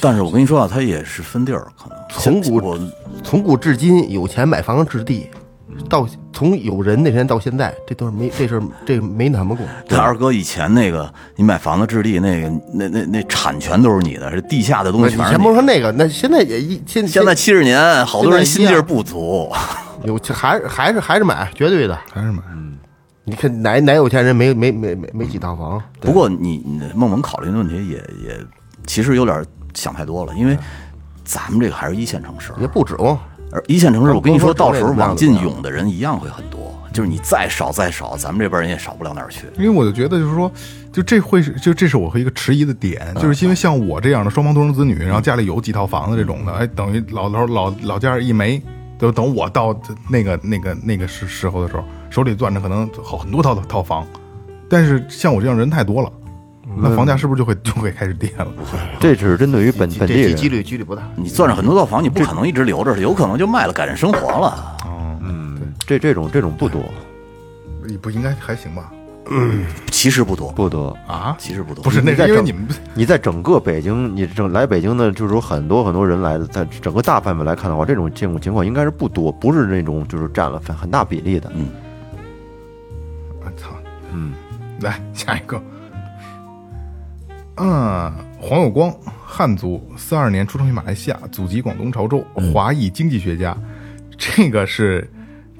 [0.01, 2.79] 但是我跟你说啊，它也是分地儿，可能从古
[3.23, 5.29] 从古至今，有钱买房置地，
[5.89, 9.67] 到从有人那天到现在，这都是没这事儿这没那么过。
[9.89, 15.45] 这二哥以前那个，你买房子置地，那个那那那产权都是你的，是地下的东西全是你的。
[15.45, 19.51] 甭说那个，那现在也一现现在七十年，好多人心劲儿不足。
[20.05, 21.99] 有还是还是还是买，绝对的。
[22.13, 22.43] 还是买？
[23.27, 25.83] 你看哪哪有钱人没没没没没几套房？
[25.99, 28.39] 不过你你孟萌考虑的问题也也
[28.87, 29.43] 其实有点
[29.75, 30.57] 想太多了，因为
[31.25, 33.19] 咱们这个还是一线城市，也不指望。
[33.53, 36.75] 而一线城市，我跟你说，到时候往进涌的人一样会很多。
[36.93, 39.47] 就是你再少再少，咱们这边人也少不了哪儿去。
[39.57, 40.51] 因为我就觉得就是说，
[40.93, 48.63] 就这会是就这是我和一个迟疑的点，就是因为像我这样的双方独生子女，然后家里有几套房子这种的，哎，等于老头老老家一没，
[48.97, 49.77] 就等我到
[50.09, 54.07] 那个那个那个时时候的时候，手里攥着可能好很多套套房，
[54.69, 56.13] 但是像我这样人太多了，
[56.77, 58.45] 那房价是不是就会就会开始跌了？
[58.45, 61.03] 不 会这只是针对于本本地这几，率几率不大。
[61.17, 64.77] 你攥着很多套房，你不可能一直留着，有可能就卖了改善生活了
[65.23, 65.59] 嗯。
[65.87, 66.83] 这这种这种不多
[67.89, 68.91] 也不应该还行吧？
[69.31, 70.95] 嗯其实不多，不多。
[71.07, 71.83] 啊，其实不多。
[71.83, 81.51] 不是，那在整是因为你们你在整个北京，你整来北京的，就是说很多很多人来的，在整个大范围来看的话，这种这种情况应该是不多，不是那种就是占了很很大比例的。
[81.55, 81.69] 嗯
[83.41, 83.71] 我操，
[84.13, 84.33] 嗯，
[84.81, 85.61] 来下一个，
[87.57, 88.95] 嗯，黄有光，
[89.25, 93.57] 汉族，四二年出生于马来西亚，祖籍广东潮州，华裔经济学家。
[94.17, 95.09] 这个是，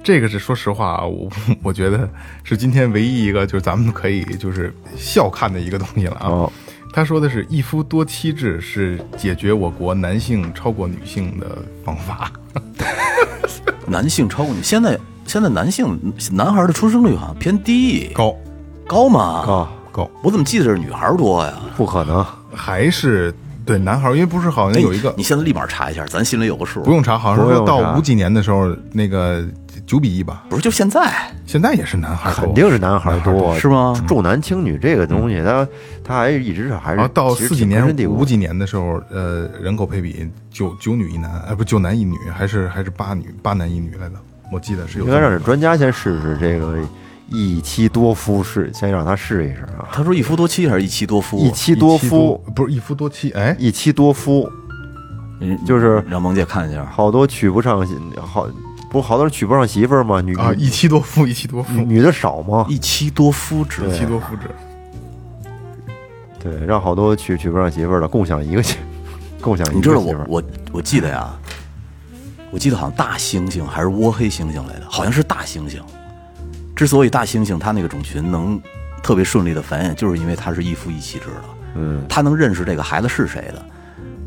[0.03, 1.29] 这个是说实话啊，我
[1.63, 2.09] 我觉得
[2.43, 6.27] 是今天唯一一个就是咱们可以就是笑看的一个东西了啊。
[6.27, 6.51] 哦
[6.93, 12.31] 他说的是一夫多妻制是解决我国男性超过女性的方法。
[13.85, 15.99] 男性超过你，现在现在男性
[16.31, 18.33] 男孩的出生率好像偏低，高
[18.87, 19.19] 高吗？
[19.19, 21.53] 啊，高我怎么记得是女孩多呀？
[21.77, 23.33] 不可能，还是
[23.65, 26.81] 对男孩儿，因为不是好像有一个哎你现在立马查一下，咱心里有个数。
[26.81, 29.43] 不用查，好像是到五几年的时候，那个
[29.87, 31.31] 九比一吧，不是就现在？
[31.45, 33.93] 现在也是男孩肯定是男孩多，是吗？
[34.07, 35.67] 重男轻女这个东西，它
[36.03, 38.25] 它还一直是还是然后到四几年、五。
[38.25, 44.15] 几年的时候，呃，人口配比九九女一男，哎，不九男一女，还是还是八女八男一女来的，
[44.51, 45.05] 我记得是有。
[45.05, 46.77] 应该让专家先试试这个
[47.27, 49.89] 一妻多夫试，先让他试一试啊。
[49.91, 51.39] 他说一夫多妻还是一妻多夫？
[51.39, 54.49] 一妻多夫，不是一夫多妻，哎，一妻多夫，
[55.39, 56.85] 嗯就是让萌姐看一下。
[56.85, 57.83] 好多娶不上，
[58.21, 58.47] 好
[58.91, 60.21] 不好多人娶不上媳妇儿吗？
[60.21, 62.65] 女啊，一妻多夫，一妻多夫，女女的少吗？
[62.69, 64.49] 一妻多夫制，一妻多夫制，
[66.39, 68.77] 对，让好多娶娶不上媳妇儿的共享一个媳，
[69.41, 70.25] 共享一你知道个媳妇儿。
[70.29, 71.33] 我我我记得呀，
[72.51, 75.79] 我记得好像大猩猩还是窝黑猩猩来的，好像是大猩猩。
[76.75, 78.61] 之所以大猩猩它那个种群能
[79.01, 81.43] 特别顺利的繁衍，就是因为它是一夫一妻制的。
[81.75, 83.65] 嗯，它能认识这个孩子是谁的，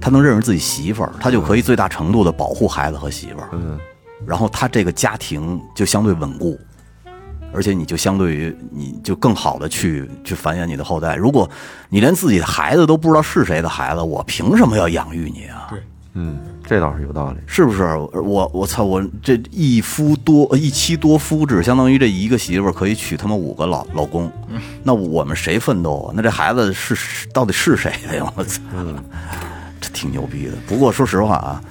[0.00, 3.48] 它能认识自己媳妇儿，它就可以最大程度的保护孩子和媳妇儿。
[3.52, 3.78] 嗯，
[4.26, 6.58] 然后它这个家庭就相对稳固，
[7.52, 11.16] 而且你就相对于你就更好的去去繁衍你的后代。
[11.16, 11.48] 如果
[11.88, 15.68] 你连自己的孩子都不知道是谁的孩子，我凭什么要养育你啊？
[15.70, 15.82] 对
[16.14, 17.38] 嗯，这倒是有道理。
[17.46, 17.82] 是不是？
[17.96, 18.82] 我我操！
[18.84, 24.30] 我这一夫多呃一妻多夫制，相当于这一个媳妇儿可以娶他妈五个老老公。
[24.82, 26.12] 那我们谁奋斗啊？
[26.16, 28.32] 那这孩子是是到底是谁的呀？
[28.34, 28.60] 我操！
[29.80, 30.52] 这挺牛逼的。
[30.66, 31.62] 不过说实话啊，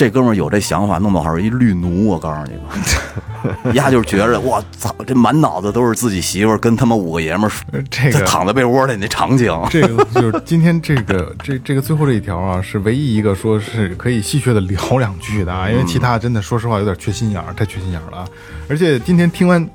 [0.00, 2.06] 这哥们儿有这想法，弄不好是一绿奴。
[2.08, 9.54] 我告诉你吧，丫就是觉着我操，这满脑子都是自己媳妇儿跟他妈五个爷们儿呃这个躺在被窝里那场景。
[9.68, 18.28] 这个 就是今天这个这这个最后这一条啊，是唯一一个说是可以戏谑的聊两句的啊，因为其他真的说实话有点缺心眼儿，太缺心眼儿了啊。
[18.70, 19.68] 而且今天听完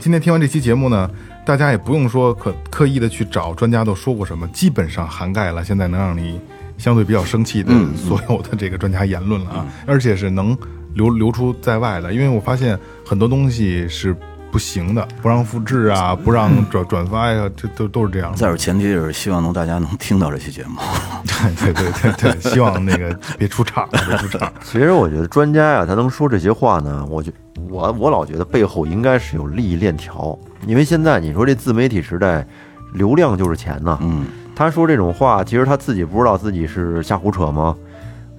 [0.00, 1.10] 今天听完这期节目呢，
[1.44, 6.40] 大家也不用说可刻意的去找专家都说过什么，基本上涵盖了现在能让你
[6.82, 10.58] 相对比较生气的所有的这个专家言论了啊，而且是能
[10.94, 12.76] 流流出在外的，因为我发现
[13.06, 14.14] 很多东西是。
[14.52, 18.36] 不行的，不让复制啊，不让转转发呀，这都都是这样的。
[18.36, 20.78] 再有前提就是希望能大家能听到这期节目。
[21.24, 24.52] 对对对对对，希望那个别出岔，别出岔。
[24.62, 27.32] 其实我觉得专家呀，他能说这些话呢，我觉
[27.70, 32.46] 我我老觉得背后应该是有利益链条，因为现在你说这自媒体时代，
[32.92, 33.98] 流量就是钱呐。
[34.02, 37.76] 嗯，他说这种话，其实他自己不知道自己是瞎胡扯吗？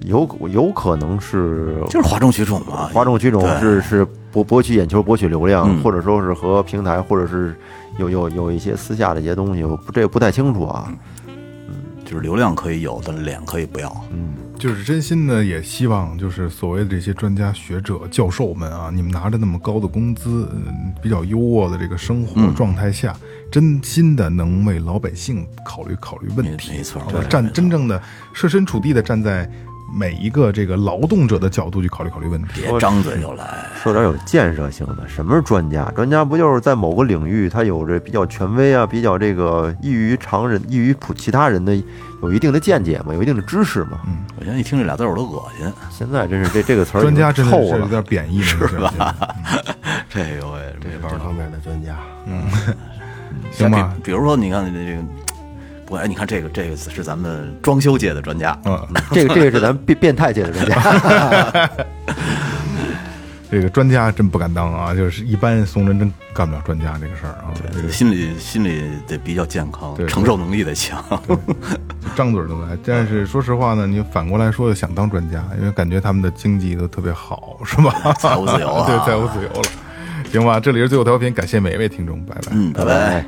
[0.01, 7.55] 有有可能是就是哗众取宠嘛，哗众取宠，是是博博取眼球、博取流量，嗯或者说是和平台，或者是
[7.97, 10.85] 有有有一些私下的一些东西，我不这个不太清楚啊。
[10.89, 10.97] 嗯
[12.05, 13.89] 就是流量可以有，但脸可以不要。
[14.57, 23.13] 就是真心的，也希望就是所谓的这些专家学者、教授们啊，你们拿着那么高的工资，嗯，比较优渥的这个生活状态下，
[23.51, 28.01] 真心的能为老百姓考虑考虑问题，没没错站真正的
[28.31, 29.49] 设身处地的站在
[29.93, 32.61] 每一个这个劳动者的角度去考虑考虑问题。
[32.61, 35.91] 别张嘴就来，说点有建设性的，什么是专家？
[35.91, 41.75] 专家不就是在某个领域他有着比较权威啊，比较这个异于常人、异于普其他人的
[42.29, 43.99] 有一定的见解嘛，有一定的知识嘛。
[44.05, 45.71] 嗯我现在一听这俩字儿我都恶心。
[45.89, 47.75] 现在真是这这个词儿专家真的臭了。
[47.75, 48.93] 是有点贬义，是吧？
[50.09, 51.95] 这个我也没法这方面的专家，
[52.25, 52.43] 嗯
[53.51, 55.01] 行吧比，如说，你看这个，
[55.85, 58.79] 不，哎，你看这个，这个是咱们装修界的专家，嗯，
[59.11, 61.69] 这个这个是咱们变变态界的专家。
[63.53, 71.03] 这个专家真不敢当啊，就是一般怂人真干不了专家这个事儿啊，这个心理心理得比较健康对，承受能力得强。
[72.15, 72.75] 张嘴就来。
[72.83, 77.93] 但是说实话呢，你反过来说又想当专家，因为感觉他们的经济都特别好，是吧？
[78.17, 79.69] 财务自由啊对，财务自由了。
[80.31, 82.41] 行吧，这里是最后调频，感谢每一位听众，拜拜。
[82.53, 83.21] 嗯，拜拜。
[83.21, 83.25] 拜